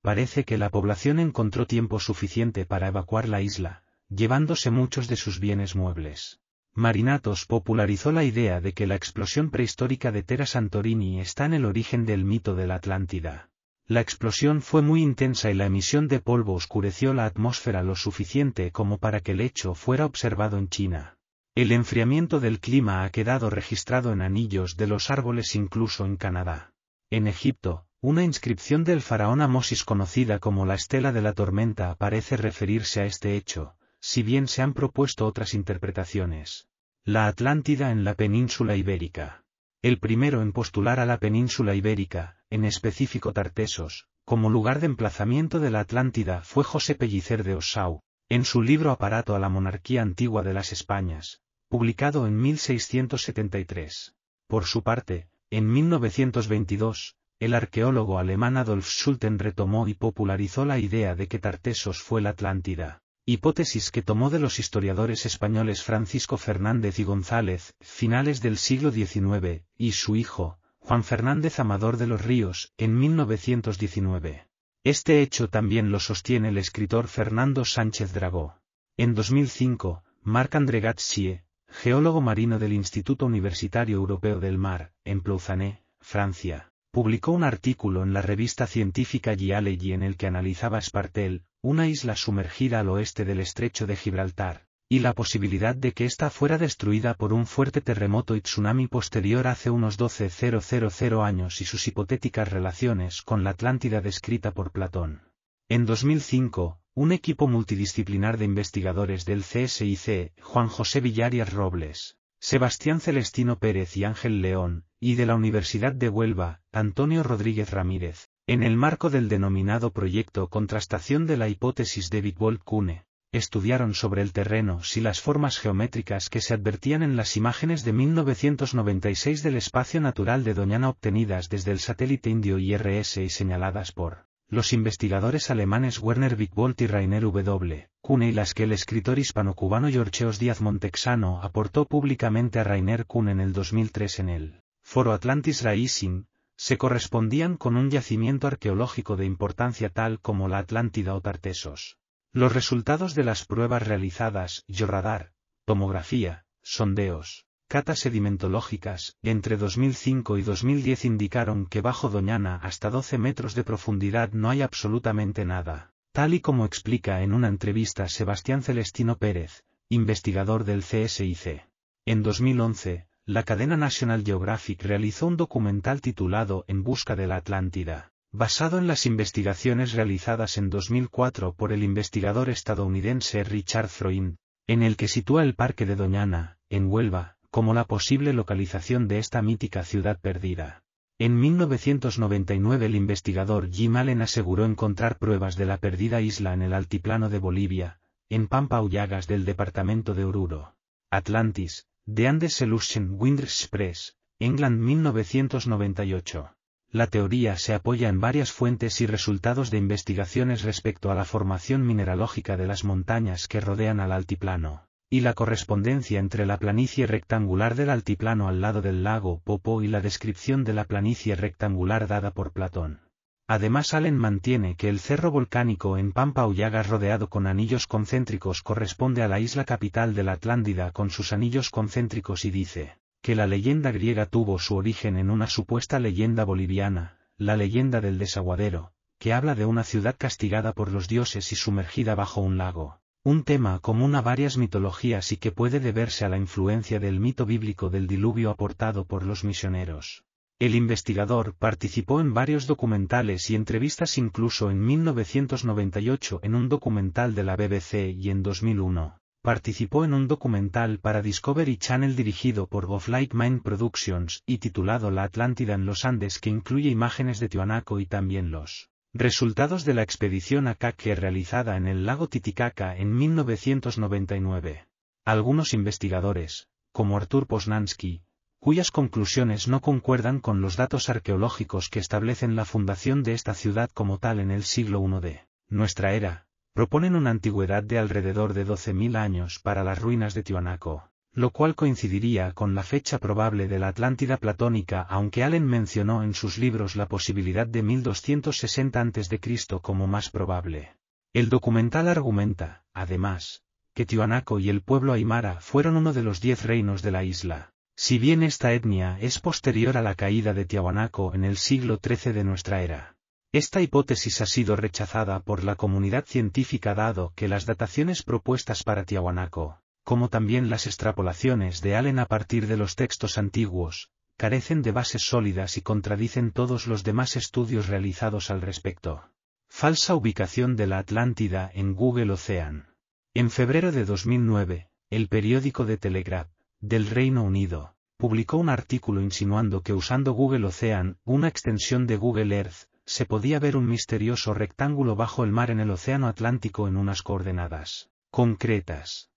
Parece 0.01 0.45
que 0.45 0.57
la 0.57 0.69
población 0.69 1.19
encontró 1.19 1.67
tiempo 1.67 1.99
suficiente 1.99 2.65
para 2.65 2.87
evacuar 2.87 3.27
la 3.27 3.41
isla, 3.41 3.83
llevándose 4.07 4.71
muchos 4.71 5.09
de 5.09 5.17
sus 5.17 5.41
bienes 5.41 5.75
muebles. 5.75 6.39
Marinatos 6.73 7.45
popularizó 7.45 8.13
la 8.13 8.23
idea 8.23 8.61
de 8.61 8.71
que 8.71 8.87
la 8.87 8.95
explosión 8.95 9.51
prehistórica 9.51 10.13
de 10.13 10.23
Terra 10.23 10.45
Santorini 10.45 11.19
está 11.19 11.43
en 11.43 11.53
el 11.53 11.65
origen 11.65 12.05
del 12.05 12.23
mito 12.23 12.55
de 12.55 12.67
la 12.67 12.75
Atlántida. 12.75 13.49
La 13.87 13.99
explosión 13.99 14.61
fue 14.61 14.81
muy 14.81 15.01
intensa 15.01 15.51
y 15.51 15.53
la 15.53 15.65
emisión 15.65 16.07
de 16.07 16.19
polvo 16.19 16.53
oscureció 16.53 17.13
la 17.13 17.25
atmósfera 17.25 17.83
lo 17.83 17.95
suficiente 17.95 18.71
como 18.71 18.97
para 18.97 19.19
que 19.19 19.33
el 19.33 19.41
hecho 19.41 19.75
fuera 19.75 20.05
observado 20.05 20.57
en 20.57 20.69
China. 20.69 21.17
El 21.53 21.71
enfriamiento 21.71 22.39
del 22.39 22.59
clima 22.59 23.03
ha 23.03 23.09
quedado 23.09 23.49
registrado 23.49 24.13
en 24.13 24.21
anillos 24.21 24.77
de 24.77 24.87
los 24.87 25.11
árboles 25.11 25.53
incluso 25.53 26.05
en 26.05 26.15
Canadá. 26.15 26.73
En 27.11 27.27
Egipto, 27.27 27.85
una 28.01 28.23
inscripción 28.23 28.83
del 28.83 29.01
faraón 29.01 29.41
Amosis 29.41 29.83
conocida 29.83 30.39
como 30.39 30.65
la 30.65 30.75
estela 30.75 31.11
de 31.11 31.21
la 31.21 31.33
tormenta 31.33 31.93
parece 31.95 32.37
referirse 32.37 33.01
a 33.01 33.05
este 33.05 33.35
hecho, 33.35 33.75
si 33.99 34.23
bien 34.23 34.47
se 34.47 34.61
han 34.61 34.73
propuesto 34.73 35.27
otras 35.27 35.53
interpretaciones. 35.53 36.67
La 37.05 37.27
Atlántida 37.27 37.91
en 37.91 38.03
la 38.03 38.15
península 38.15 38.75
ibérica. 38.75 39.42
El 39.83 39.99
primero 39.99 40.41
en 40.41 40.53
postular 40.53 41.01
a 41.01 41.05
la 41.05 41.19
península 41.19 41.75
ibérica, 41.75 42.37
en 42.49 42.63
específico 42.63 43.33
Tartesos, 43.33 44.07
como 44.23 44.49
lugar 44.49 44.79
de 44.79 44.85
emplazamiento 44.85 45.59
de 45.59 45.71
la 45.71 45.81
Atlántida 45.81 46.41
fue 46.41 46.63
José 46.63 46.95
Pellicer 46.95 47.43
de 47.43 47.55
Ossau, 47.55 47.99
en 48.29 48.45
su 48.45 48.61
libro 48.61 48.91
Aparato 48.91 49.35
a 49.35 49.39
la 49.39 49.49
monarquía 49.49 50.01
antigua 50.01 50.41
de 50.41 50.53
las 50.53 50.71
Españas, 50.71 51.41
publicado 51.67 52.27
en 52.27 52.37
1673. 52.37 54.15
Por 54.47 54.63
su 54.63 54.83
parte, 54.83 55.27
en 55.49 55.69
1922, 55.69 57.17
el 57.41 57.53
arqueólogo 57.53 58.19
alemán 58.19 58.55
Adolf 58.55 58.87
Schulten 58.87 59.37
retomó 59.37 59.89
y 59.89 59.95
popularizó 59.95 60.63
la 60.63 60.79
idea 60.79 61.13
de 61.13 61.27
que 61.27 61.39
Tartesos 61.39 62.01
fue 62.01 62.21
la 62.21 62.29
Atlántida, 62.29 63.02
hipótesis 63.25 63.89
que 63.89 64.01
tomó 64.01 64.29
de 64.29 64.39
los 64.39 64.59
historiadores 64.59 65.25
españoles 65.25 65.81
Francisco 65.83 66.38
Fernández 66.38 66.99
y 66.99 67.03
González, 67.05 67.73
finales 67.79 68.41
del 68.41 68.57
siglo 68.57 68.91
XIX, 68.91 69.63
y 69.77 69.93
su 69.93 70.17
hijo, 70.17 70.59
Juan 70.79 71.05
Fernández 71.05 71.59
Amador 71.59 71.95
de 71.95 72.07
los 72.07 72.21
Ríos, 72.21 72.73
en 72.77 72.97
1919. 72.97 74.47
Este 74.83 75.21
hecho 75.21 75.47
también 75.47 75.91
lo 75.91 76.01
sostiene 76.01 76.49
el 76.49 76.57
escritor 76.57 77.07
Fernando 77.07 77.63
Sánchez 77.63 78.12
Dragó. 78.12 78.59
En 78.97 79.15
2005, 79.15 80.03
Marc-André 80.23 80.81
Gatsie, 80.81 81.45
geólogo 81.69 82.19
marino 82.19 82.59
del 82.59 82.73
Instituto 82.73 83.25
Universitario 83.25 83.95
Europeo 83.95 84.41
del 84.41 84.57
Mar, 84.57 84.91
en 85.05 85.21
Plouzané, 85.21 85.86
Francia, 86.01 86.72
publicó 86.93 87.32
un 87.32 87.43
artículo 87.43 88.03
en 88.03 88.13
la 88.13 88.21
revista 88.21 88.67
científica 88.67 89.36
Geology 89.36 89.93
en 89.93 90.03
el 90.03 90.15
que 90.15 90.27
analizaba 90.27 90.77
Espartel, 90.77 91.43
una 91.63 91.88
isla 91.88 92.15
sumergida 92.15 92.82
al 92.82 92.89
oeste 92.89 93.25
del 93.25 93.39
estrecho 93.39 93.88
de 93.88 93.95
Gibraltar, 93.95 94.67
y 94.88 94.99
la 94.99 95.13
posibilidad 95.13 95.75
de 95.75 95.93
que 95.93 96.06
ésta 96.06 96.29
fuera 96.29 96.60
destruida 96.60 97.15
por 97.15 97.34
un 97.34 97.47
fuerte 97.47 97.82
terremoto 97.82 98.36
y 98.36 98.41
tsunami 98.41 98.86
posterior 98.86 99.47
hace 99.47 99.71
unos 99.71 99.97
12.000 99.97 101.25
años 101.25 101.62
y 101.62 101.65
sus 101.65 101.88
hipotéticas 101.88 102.51
relaciones 102.51 103.23
con 103.23 103.43
la 103.43 103.49
Atlántida 103.49 103.99
descrita 103.99 104.51
por 104.51 104.71
Platón. 104.71 105.23
En 105.69 105.88
2005, 105.88 106.79
un 106.93 107.12
equipo 107.12 107.47
multidisciplinar 107.47 108.38
de 108.38 108.45
investigadores 108.45 109.25
del 109.25 109.41
CSIC, 109.41 110.39
Juan 110.43 110.67
José 110.67 111.01
Villarias 111.01 111.51
Robles, 111.51 112.19
Sebastián 112.45 112.99
Celestino 112.99 113.58
Pérez 113.58 113.95
y 113.95 114.03
Ángel 114.03 114.41
León, 114.41 114.84
y 114.99 115.15
de 115.15 115.25
la 115.25 115.34
Universidad 115.34 115.93
de 115.93 116.10
Huelva, 116.10 116.60
Antonio 116.73 117.23
Rodríguez 117.23 117.71
Ramírez, 117.71 118.27
en 118.47 118.63
el 118.63 118.75
marco 118.75 119.10
del 119.10 119.29
denominado 119.29 119.93
proyecto 119.93 120.49
Contrastación 120.49 121.25
de 121.25 121.38
la 121.38 121.47
hipótesis 121.47 122.10
de 122.10 122.21
Wittwold-Kuhne, 122.21 123.06
estudiaron 123.32 123.93
sobre 123.93 124.21
el 124.21 124.34
terreno 124.34 124.84
si 124.84 124.99
las 124.99 125.21
formas 125.21 125.58
geométricas 125.58 126.29
que 126.29 126.41
se 126.41 126.53
advertían 126.53 127.01
en 127.01 127.15
las 127.15 127.38
imágenes 127.38 127.86
de 127.86 127.93
1996 127.93 129.41
del 129.41 129.56
espacio 129.56 130.01
natural 130.01 130.43
de 130.43 130.53
Doñana 130.53 130.89
obtenidas 130.89 131.47
desde 131.47 131.71
el 131.71 131.79
satélite 131.79 132.29
indio 132.29 132.60
IRS 132.60 133.23
y 133.23 133.29
señaladas 133.29 133.93
por 133.93 134.25
los 134.49 134.73
investigadores 134.73 135.49
alemanes 135.49 135.97
Werner 135.97 136.36
Wittwold 136.38 136.82
y 136.82 136.88
Rainer 136.88 137.21
W. 137.21 137.92
Kuhne 138.05 138.27
y 138.27 138.31
las 138.33 138.53
que 138.53 138.63
el 138.63 138.73
escritor 138.73 139.17
hispano-cubano 139.17 139.87
Georgeos 139.87 140.37
Díaz 140.37 140.59
Montexano 140.59 141.41
aportó 141.41 141.85
públicamente 141.85 142.59
a 142.59 142.65
Rainer 142.65 143.05
Kuhn 143.05 143.29
en 143.29 143.39
el 143.39 143.53
2003 143.53 144.19
en 144.19 144.27
el 144.27 144.61
Foro 144.83 145.13
Atlantis 145.13 145.63
Rising, 145.63 146.25
se 146.57 146.77
correspondían 146.77 147.55
con 147.55 147.77
un 147.77 147.89
yacimiento 147.89 148.47
arqueológico 148.47 149.15
de 149.15 149.23
importancia 149.23 149.87
tal 149.87 150.19
como 150.19 150.49
la 150.49 150.57
Atlántida 150.57 151.15
o 151.15 151.21
Tartesos. 151.21 151.97
Los 152.33 152.51
resultados 152.51 153.15
de 153.15 153.23
las 153.23 153.45
pruebas 153.45 153.87
realizadas, 153.87 154.65
radar, 154.67 155.31
tomografía, 155.63 156.43
sondeos, 156.61 157.45
catas 157.69 157.99
sedimentológicas, 157.99 159.15
entre 159.21 159.55
2005 159.55 160.37
y 160.37 160.41
2010 160.41 161.05
indicaron 161.05 161.67
que 161.67 161.79
bajo 161.79 162.09
Doñana 162.09 162.57
hasta 162.57 162.89
12 162.89 163.17
metros 163.17 163.55
de 163.55 163.63
profundidad 163.63 164.33
no 164.33 164.49
hay 164.49 164.61
absolutamente 164.61 165.45
nada, 165.45 165.92
tal 166.13 166.36
y 166.36 166.39
como 166.39 166.65
explica 166.65 167.23
en 167.23 167.34
una 167.34 167.47
entrevista 167.47 168.08
Sebastián 168.08 168.62
Celestino 168.62 169.17
Pérez, 169.17 169.63
investigador 169.89 170.63
del 170.63 170.84
CSIC. 170.84 171.67
En 172.06 172.21
2011, 172.21 173.08
la 173.26 173.43
cadena 173.43 173.78
National 173.78 174.23
Geographic 174.23 174.84
realizó 174.84 175.26
un 175.26 175.38
documental 175.38 176.02
titulado 176.02 176.65
En 176.67 176.84
busca 176.84 177.15
de 177.15 177.28
la 177.28 177.38
Atlántida 177.38 178.13
basado 178.36 178.80
en 178.80 178.88
las 178.88 179.06
investigaciones 179.06 179.93
realizadas 179.93 180.58
en 180.58 180.71
2004 180.71 181.54
por 181.54 181.71
el 181.71 181.84
investigador 181.84 182.49
estadounidense 182.49 183.43
Richard 183.43 183.89
Freund, 183.89 184.38
en 184.65 184.82
el 184.82 184.97
que 184.97 185.08
sitúa 185.08 185.43
el 185.43 185.54
Parque 185.54 185.86
de 185.86 185.95
Doñana, 185.95 186.58
en 186.67 186.88
Huelva, 186.88 187.38
como 187.52 187.76
la 187.76 187.86
posible 187.86 188.34
localización 188.34 189.08
de 189.08 189.19
esta 189.19 189.43
mítica 189.43 189.84
ciudad 189.84 190.19
perdida. 190.19 190.82
En 191.25 191.39
1999 191.39 192.86
el 192.86 192.95
investigador 192.95 193.71
Jim 193.71 193.95
Allen 193.95 194.21
aseguró 194.21 194.65
encontrar 194.65 195.17
pruebas 195.17 195.55
de 195.55 195.65
la 195.65 195.77
perdida 195.77 196.19
isla 196.19 196.53
en 196.53 196.62
el 196.62 196.73
altiplano 196.73 197.29
de 197.29 197.39
Bolivia, 197.39 198.01
en 198.27 198.49
Pampa 198.49 198.81
Ullagas 198.81 199.25
del 199.25 199.45
departamento 199.45 200.15
de 200.15 200.25
Oruro. 200.25 200.75
Atlantis, 201.09 201.88
The 202.13 202.27
Andes 202.27 202.55
Solution 202.55 203.15
Wind 203.17 203.39
Express, 203.39 204.17
England 204.38 204.81
1998. 204.81 206.57
La 206.91 207.07
teoría 207.07 207.55
se 207.55 207.73
apoya 207.73 208.09
en 208.09 208.19
varias 208.19 208.51
fuentes 208.51 208.99
y 208.99 209.07
resultados 209.07 209.71
de 209.71 209.77
investigaciones 209.77 210.63
respecto 210.63 211.09
a 211.09 211.15
la 211.15 211.23
formación 211.23 211.88
mineralógica 211.88 212.57
de 212.57 212.67
las 212.67 212.83
montañas 212.83 213.47
que 213.47 213.62
rodean 213.62 214.01
al 214.01 214.12
altiplano, 214.12 214.89
y 215.13 215.19
la 215.21 215.36
correspondencia 215.36 216.19
entre 216.19 216.47
la 216.47 216.58
planicie 216.58 217.06
rectangular 217.06 217.76
del 217.76 217.91
altiplano 217.91 218.47
al 218.47 218.62
lado 218.62 218.82
del 218.82 219.04
lago 219.04 219.41
Popo 219.43 219.84
y 219.84 219.88
la 219.88 220.02
descripción 220.02 220.63
de 220.63 220.73
la 220.73 220.86
planicie 220.86 221.36
rectangular 221.36 222.08
dada 222.08 222.32
por 222.32 222.52
Platón. 222.52 223.02
Además 223.45 223.93
Allen 223.93 224.17
mantiene 224.17 224.76
que 224.76 224.89
el 224.89 224.99
cerro 224.99 225.30
volcánico 225.30 225.99
en 225.99 226.13
Pampa 226.13 226.47
Ullagas 226.47 226.89
rodeado 226.89 227.30
con 227.30 227.45
anillos 227.45 227.86
concéntricos 227.86 228.63
corresponde 228.63 229.21
a 229.21 229.28
la 229.28 229.39
isla 229.39 229.65
capital 229.65 230.15
de 230.15 230.23
la 230.23 230.32
Atlántida 230.32 230.89
con 230.89 231.12
sus 231.12 231.32
anillos 231.32 231.69
concéntricos 231.69 232.43
y 232.43 232.49
dice, 232.49 232.97
que 233.21 233.36
la 233.36 233.45
leyenda 233.45 233.91
griega 233.91 234.26
tuvo 234.26 234.58
su 234.58 234.76
origen 234.76 235.17
en 235.17 235.30
una 235.30 235.45
supuesta 235.45 235.99
leyenda 235.99 236.43
boliviana, 236.43 237.19
la 237.38 237.56
leyenda 237.56 238.02
del 238.02 238.17
desaguadero, 238.17 238.93
que 239.19 239.32
habla 239.32 239.54
de 239.54 239.65
una 239.67 239.84
ciudad 239.84 240.15
castigada 240.17 240.73
por 240.73 240.91
los 240.91 241.08
dioses 241.08 241.52
y 241.52 241.56
sumergida 241.56 242.15
bajo 242.15 242.41
un 242.41 242.58
lago, 242.58 243.02
un 243.25 243.45
tema 243.45 243.79
común 243.79 244.15
a 244.15 244.21
varias 244.21 244.57
mitologías 244.57 245.31
y 245.31 245.38
que 245.38 245.53
puede 245.53 245.79
deberse 245.79 246.25
a 246.25 246.29
la 246.29 246.38
influencia 246.38 246.99
del 246.99 247.21
mito 247.21 247.45
bíblico 247.45 247.89
del 247.89 248.05
diluvio 248.05 248.49
aportado 248.49 249.05
por 249.05 249.23
los 249.23 249.45
misioneros. 249.45 250.25
El 250.59 250.75
investigador 250.75 251.55
participó 251.55 252.19
en 252.19 252.33
varios 252.33 252.67
documentales 252.67 253.49
y 253.49 253.55
entrevistas 253.55 254.17
incluso 254.17 254.69
en 254.71 254.86
1998 254.86 256.41
en 256.43 256.53
un 256.53 256.67
documental 256.67 257.33
de 257.33 257.43
la 257.43 257.55
BBC 257.55 258.13
y 258.13 258.29
en 258.29 258.43
2001 258.43 259.17
participó 259.41 260.05
en 260.05 260.13
un 260.13 260.27
documental 260.27 260.99
para 260.99 261.21
Discovery 261.21 261.77
Channel 261.77 262.15
dirigido 262.15 262.67
por 262.67 262.86
Of 262.86 263.09
Like 263.09 263.36
Mind 263.36 263.62
Productions 263.62 264.41
y 264.45 264.59
titulado 264.59 265.12
La 265.12 265.23
Atlántida 265.23 265.73
en 265.73 265.86
los 265.86 266.05
Andes 266.05 266.39
que 266.39 266.49
incluye 266.49 266.89
imágenes 266.89 267.39
de 267.39 267.49
Tiwanaku 267.49 267.99
y 267.99 268.05
también 268.05 268.51
los 268.51 268.89
resultados 269.13 269.86
de 269.86 269.93
la 269.93 270.02
expedición 270.02 270.67
Akake 270.67 271.13
realizada 271.13 271.78
en 271.78 271.88
el 271.88 272.06
lago 272.06 272.28
Titicaca 272.28 272.97
en 272.97 273.15
1999. 273.15 274.88
Algunos 275.23 275.73
investigadores, 275.73 276.67
como 276.91 277.15
Artur 277.15 277.45
Posnansky, 277.45 278.23
cuyas 278.60 278.89
conclusiones 278.89 279.67
no 279.67 279.82
concuerdan 279.82 280.39
con 280.39 280.62
los 280.62 280.78
datos 280.78 281.10
arqueológicos 281.10 281.89
que 281.89 281.99
establecen 281.99 282.56
la 282.56 282.65
fundación 282.65 283.21
de 283.21 283.34
esta 283.34 283.54
ciudad 283.54 283.91
como 283.93 284.17
tal 284.17 284.39
en 284.39 284.49
el 284.49 284.63
siglo 284.63 285.04
I 285.06 285.21
de 285.21 285.47
nuestra 285.69 286.13
era, 286.13 286.47
proponen 286.73 287.15
una 287.15 287.30
antigüedad 287.30 287.84
de 287.84 287.99
alrededor 287.99 288.54
de 288.54 288.65
12.000 288.65 289.15
años 289.15 289.60
para 289.60 289.84
las 289.84 290.02
ruinas 290.02 290.34
de 290.34 290.43
Tiwanaku, 290.43 291.02
lo 291.35 291.49
cual 291.49 291.73
coincidiría 291.73 292.51
con 292.51 292.75
la 292.75 292.83
fecha 292.83 293.17
probable 293.17 293.67
de 293.67 293.79
la 293.79 293.87
Atlántida 293.87 294.37
platónica 294.37 295.01
aunque 295.01 295.43
Allen 295.43 295.65
mencionó 295.65 296.21
en 296.23 296.35
sus 296.35 296.59
libros 296.59 296.95
la 296.95 297.07
posibilidad 297.07 297.65
de 297.65 297.81
1260 297.81 299.01
a.C. 299.01 299.39
como 299.81 300.05
más 300.05 300.29
probable. 300.29 300.95
El 301.33 301.49
documental 301.49 302.07
argumenta, 302.07 302.83
además, 302.93 303.63
que 303.95 304.05
Tiwanaku 304.05 304.59
y 304.59 304.69
el 304.69 304.81
pueblo 304.81 305.13
aymara 305.13 305.59
fueron 305.59 305.97
uno 305.97 306.13
de 306.13 306.21
los 306.21 306.39
diez 306.39 306.63
reinos 306.63 307.01
de 307.01 307.11
la 307.11 307.23
isla. 307.23 307.71
Si 307.95 308.19
bien 308.19 308.43
esta 308.43 308.73
etnia 308.73 309.17
es 309.19 309.39
posterior 309.39 309.97
a 309.97 310.03
la 310.03 310.13
caída 310.13 310.53
de 310.53 310.65
Tiwanaku 310.65 311.31
en 311.33 311.45
el 311.45 311.57
siglo 311.57 311.99
XIII 312.03 312.33
de 312.33 312.43
nuestra 312.43 312.83
era. 312.83 313.15
Esta 313.51 313.81
hipótesis 313.81 314.41
ha 314.41 314.47
sido 314.47 314.75
rechazada 314.75 315.39
por 315.39 315.63
la 315.63 315.75
comunidad 315.75 316.25
científica 316.25 316.95
dado 316.95 317.33
que 317.35 317.47
las 317.47 317.67
dataciones 317.67 318.23
propuestas 318.23 318.83
para 318.83 319.03
Tiahuanaco, 319.03 319.82
como 320.03 320.29
también 320.29 320.69
las 320.69 320.87
extrapolaciones 320.87 321.81
de 321.81 321.95
Allen 321.95 322.19
a 322.19 322.25
partir 322.25 322.67
de 322.67 322.77
los 322.77 322.95
textos 322.95 323.37
antiguos, 323.37 324.11
carecen 324.37 324.81
de 324.81 324.91
bases 324.91 325.23
sólidas 325.23 325.77
y 325.77 325.81
contradicen 325.81 326.51
todos 326.51 326.87
los 326.87 327.03
demás 327.03 327.35
estudios 327.35 327.87
realizados 327.87 328.51
al 328.51 328.61
respecto. 328.61 329.23
Falsa 329.69 330.15
ubicación 330.15 330.75
de 330.75 330.87
la 330.87 330.99
Atlántida 330.99 331.71
en 331.73 331.95
Google 331.95 332.33
Ocean. 332.33 332.93
En 333.33 333.49
febrero 333.49 333.91
de 333.91 334.05
2009, 334.05 334.89
el 335.09 335.27
periódico 335.27 335.85
de 335.85 335.97
Telegraph, 335.97 336.49
del 336.79 337.07
Reino 337.07 337.43
Unido, 337.43 337.95
publicó 338.17 338.57
un 338.57 338.69
artículo 338.69 339.21
insinuando 339.21 339.81
que 339.81 339.93
usando 339.93 340.33
Google 340.33 340.67
Ocean, 340.67 341.17
una 341.23 341.47
extensión 341.47 342.05
de 342.07 342.17
Google 342.17 342.55
Earth, 342.55 342.87
se 343.05 343.25
podía 343.25 343.59
ver 343.59 343.75
un 343.75 343.87
misterioso 343.87 344.53
rectángulo 344.53 345.15
bajo 345.15 345.43
el 345.43 345.51
mar 345.51 345.71
en 345.71 345.79
el 345.79 345.89
Océano 345.91 346.27
Atlántico 346.27 346.87
en 346.87 346.97
unas 346.97 347.21
coordenadas 347.21 348.09
concretas. 348.29 349.32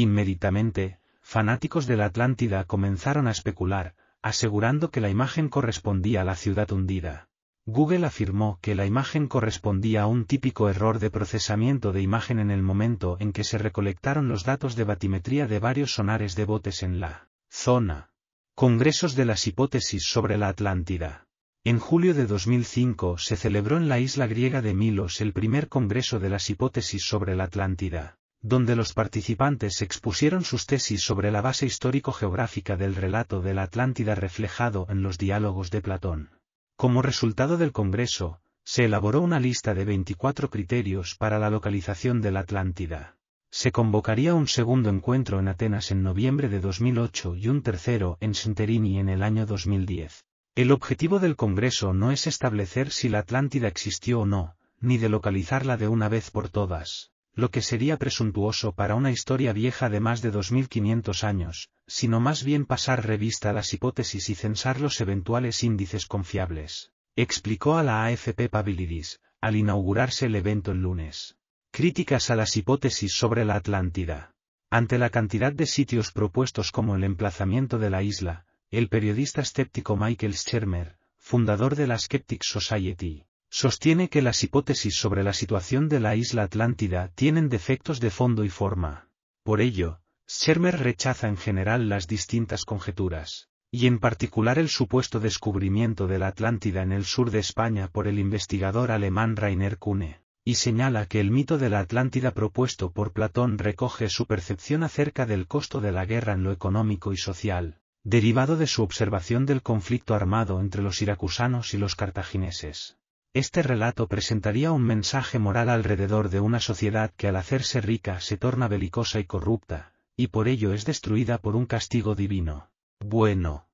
Inmediatamente, 0.00 0.98
fanáticos 1.20 1.86
de 1.86 1.98
la 1.98 2.06
Atlántida 2.06 2.64
comenzaron 2.64 3.28
a 3.28 3.32
especular, 3.32 3.94
asegurando 4.22 4.90
que 4.90 5.02
la 5.02 5.10
imagen 5.10 5.50
correspondía 5.50 6.22
a 6.22 6.24
la 6.24 6.36
ciudad 6.36 6.72
hundida. 6.72 7.28
Google 7.66 8.06
afirmó 8.06 8.58
que 8.62 8.74
la 8.74 8.86
imagen 8.86 9.28
correspondía 9.28 10.04
a 10.04 10.06
un 10.06 10.24
típico 10.24 10.70
error 10.70 11.00
de 11.00 11.10
procesamiento 11.10 11.92
de 11.92 12.00
imagen 12.00 12.38
en 12.38 12.50
el 12.50 12.62
momento 12.62 13.18
en 13.20 13.34
que 13.34 13.44
se 13.44 13.58
recolectaron 13.58 14.26
los 14.26 14.44
datos 14.44 14.74
de 14.74 14.84
batimetría 14.84 15.46
de 15.46 15.58
varios 15.58 15.92
sonares 15.92 16.34
de 16.34 16.46
botes 16.46 16.82
en 16.82 16.98
la 16.98 17.28
zona. 17.50 18.10
Congresos 18.54 19.14
de 19.16 19.26
las 19.26 19.46
hipótesis 19.46 20.04
sobre 20.04 20.38
la 20.38 20.48
Atlántida. 20.48 21.26
En 21.62 21.78
julio 21.78 22.14
de 22.14 22.24
2005 22.26 23.18
se 23.18 23.36
celebró 23.36 23.76
en 23.76 23.90
la 23.90 23.98
isla 23.98 24.26
griega 24.26 24.62
de 24.62 24.72
Milos 24.72 25.20
el 25.20 25.34
primer 25.34 25.68
Congreso 25.68 26.18
de 26.18 26.30
las 26.30 26.48
hipótesis 26.48 27.04
sobre 27.04 27.36
la 27.36 27.44
Atlántida, 27.44 28.16
donde 28.42 28.74
los 28.74 28.94
participantes 28.94 29.82
expusieron 29.82 30.44
sus 30.44 30.66
tesis 30.66 31.02
sobre 31.02 31.30
la 31.30 31.42
base 31.42 31.66
histórico-geográfica 31.66 32.76
del 32.76 32.94
relato 32.94 33.42
de 33.42 33.52
la 33.52 33.64
Atlántida 33.64 34.14
reflejado 34.14 34.86
en 34.88 35.02
los 35.02 35.18
diálogos 35.18 35.70
de 35.70 35.82
Platón. 35.82 36.30
Como 36.76 37.02
resultado 37.02 37.58
del 37.58 37.72
Congreso, 37.72 38.40
se 38.64 38.84
elaboró 38.84 39.20
una 39.20 39.40
lista 39.40 39.74
de 39.74 39.84
24 39.84 40.48
criterios 40.48 41.16
para 41.16 41.38
la 41.38 41.50
localización 41.50 42.22
de 42.22 42.30
la 42.30 42.40
Atlántida. 42.40 43.16
Se 43.50 43.72
convocaría 43.72 44.34
un 44.34 44.46
segundo 44.46 44.88
encuentro 44.88 45.40
en 45.40 45.48
Atenas 45.48 45.90
en 45.90 46.02
noviembre 46.02 46.48
de 46.48 46.60
2008 46.60 47.34
y 47.34 47.48
un 47.48 47.62
tercero 47.62 48.16
en 48.20 48.34
Santorini 48.34 48.98
en 48.98 49.08
el 49.08 49.22
año 49.22 49.44
2010. 49.44 50.24
El 50.54 50.72
objetivo 50.72 51.18
del 51.18 51.36
Congreso 51.36 51.92
no 51.92 52.10
es 52.10 52.26
establecer 52.26 52.90
si 52.90 53.08
la 53.08 53.18
Atlántida 53.18 53.68
existió 53.68 54.20
o 54.20 54.26
no, 54.26 54.56
ni 54.80 54.98
de 54.98 55.08
localizarla 55.08 55.76
de 55.76 55.88
una 55.88 56.08
vez 56.08 56.30
por 56.30 56.48
todas, 56.48 57.10
lo 57.34 57.50
que 57.50 57.62
sería 57.62 57.96
presuntuoso 57.96 58.72
para 58.72 58.94
una 58.94 59.10
historia 59.10 59.52
vieja 59.52 59.88
de 59.88 60.00
más 60.00 60.22
de 60.22 60.30
2500 60.30 61.24
años, 61.24 61.70
sino 61.86 62.20
más 62.20 62.44
bien 62.44 62.66
pasar 62.66 63.06
revista 63.06 63.50
a 63.50 63.52
las 63.52 63.72
hipótesis 63.72 64.28
y 64.30 64.34
censar 64.34 64.80
los 64.80 65.00
eventuales 65.00 65.62
índices 65.62 66.06
confiables, 66.06 66.92
explicó 67.16 67.76
a 67.76 67.82
la 67.82 68.04
AFP 68.04 68.48
Pabilidis, 68.48 69.20
al 69.40 69.56
inaugurarse 69.56 70.26
el 70.26 70.34
evento 70.34 70.72
el 70.72 70.82
lunes. 70.82 71.36
Críticas 71.70 72.30
a 72.30 72.36
las 72.36 72.56
hipótesis 72.56 73.14
sobre 73.14 73.44
la 73.44 73.54
Atlántida. 73.54 74.34
Ante 74.70 74.98
la 74.98 75.10
cantidad 75.10 75.52
de 75.52 75.66
sitios 75.66 76.12
propuestos 76.12 76.72
como 76.72 76.96
el 76.96 77.04
emplazamiento 77.04 77.78
de 77.78 77.90
la 77.90 78.02
isla, 78.02 78.46
el 78.70 78.88
periodista 78.88 79.40
escéptico 79.40 79.96
Michael 79.96 80.34
Schermer, 80.34 80.96
fundador 81.16 81.76
de 81.76 81.86
la 81.86 81.98
Skeptic 81.98 82.42
Society, 82.44 83.24
sostiene 83.50 84.08
que 84.08 84.22
las 84.22 84.42
hipótesis 84.44 84.94
sobre 84.94 85.24
la 85.24 85.32
situación 85.32 85.88
de 85.88 86.00
la 86.00 86.14
isla 86.14 86.44
Atlántida 86.44 87.08
tienen 87.14 87.48
defectos 87.48 88.00
de 88.00 88.10
fondo 88.10 88.44
y 88.44 88.48
forma. 88.48 89.08
Por 89.42 89.60
ello, 89.60 90.00
Schermer 90.28 90.78
rechaza 90.78 91.28
en 91.28 91.36
general 91.36 91.88
las 91.88 92.06
distintas 92.06 92.64
conjeturas, 92.64 93.48
y 93.72 93.88
en 93.88 93.98
particular 93.98 94.58
el 94.58 94.68
supuesto 94.68 95.18
descubrimiento 95.18 96.06
de 96.06 96.20
la 96.20 96.28
Atlántida 96.28 96.82
en 96.82 96.92
el 96.92 97.04
sur 97.04 97.32
de 97.32 97.40
España 97.40 97.88
por 97.88 98.06
el 98.06 98.20
investigador 98.20 98.92
alemán 98.92 99.34
Rainer 99.34 99.78
Kuhne, 99.78 100.20
y 100.44 100.54
señala 100.54 101.06
que 101.06 101.18
el 101.18 101.32
mito 101.32 101.58
de 101.58 101.70
la 101.70 101.80
Atlántida 101.80 102.30
propuesto 102.30 102.92
por 102.92 103.12
Platón 103.12 103.58
recoge 103.58 104.08
su 104.08 104.26
percepción 104.26 104.84
acerca 104.84 105.26
del 105.26 105.48
costo 105.48 105.80
de 105.80 105.90
la 105.90 106.06
guerra 106.06 106.34
en 106.34 106.44
lo 106.44 106.52
económico 106.52 107.12
y 107.12 107.16
social, 107.16 107.80
derivado 108.04 108.56
de 108.56 108.68
su 108.68 108.84
observación 108.84 109.46
del 109.46 109.62
conflicto 109.62 110.14
armado 110.14 110.60
entre 110.60 110.82
los 110.82 111.02
iracusanos 111.02 111.74
y 111.74 111.78
los 111.78 111.96
cartagineses. 111.96 112.99
Este 113.32 113.62
relato 113.62 114.08
presentaría 114.08 114.72
un 114.72 114.82
mensaje 114.82 115.38
moral 115.38 115.68
alrededor 115.68 116.30
de 116.30 116.40
una 116.40 116.58
sociedad 116.58 117.12
que 117.16 117.28
al 117.28 117.36
hacerse 117.36 117.80
rica 117.80 118.20
se 118.20 118.36
torna 118.36 118.66
belicosa 118.66 119.20
y 119.20 119.24
corrupta, 119.24 119.92
y 120.16 120.28
por 120.28 120.48
ello 120.48 120.72
es 120.72 120.84
destruida 120.84 121.38
por 121.38 121.54
un 121.54 121.66
castigo 121.66 122.16
divino. 122.16 122.70
Bueno. 122.98 123.68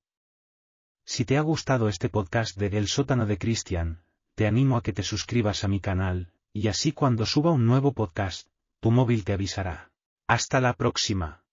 Si 1.05 1.25
te 1.25 1.37
ha 1.37 1.41
gustado 1.41 1.89
este 1.89 2.07
podcast 2.07 2.55
de 2.57 2.67
El 2.67 2.87
sótano 2.87 3.25
de 3.25 3.39
Cristian, 3.39 4.03
te 4.35 4.45
animo 4.45 4.77
a 4.77 4.83
que 4.83 4.93
te 4.93 5.01
suscribas 5.01 5.63
a 5.63 5.67
mi 5.67 5.79
canal, 5.79 6.31
y 6.53 6.67
así 6.67 6.91
cuando 6.91 7.25
suba 7.25 7.51
un 7.51 7.65
nuevo 7.65 7.93
podcast, 7.93 8.49
tu 8.79 8.91
móvil 8.91 9.23
te 9.23 9.33
avisará. 9.33 9.89
Hasta 10.27 10.61
la 10.61 10.73
próxima. 10.73 11.43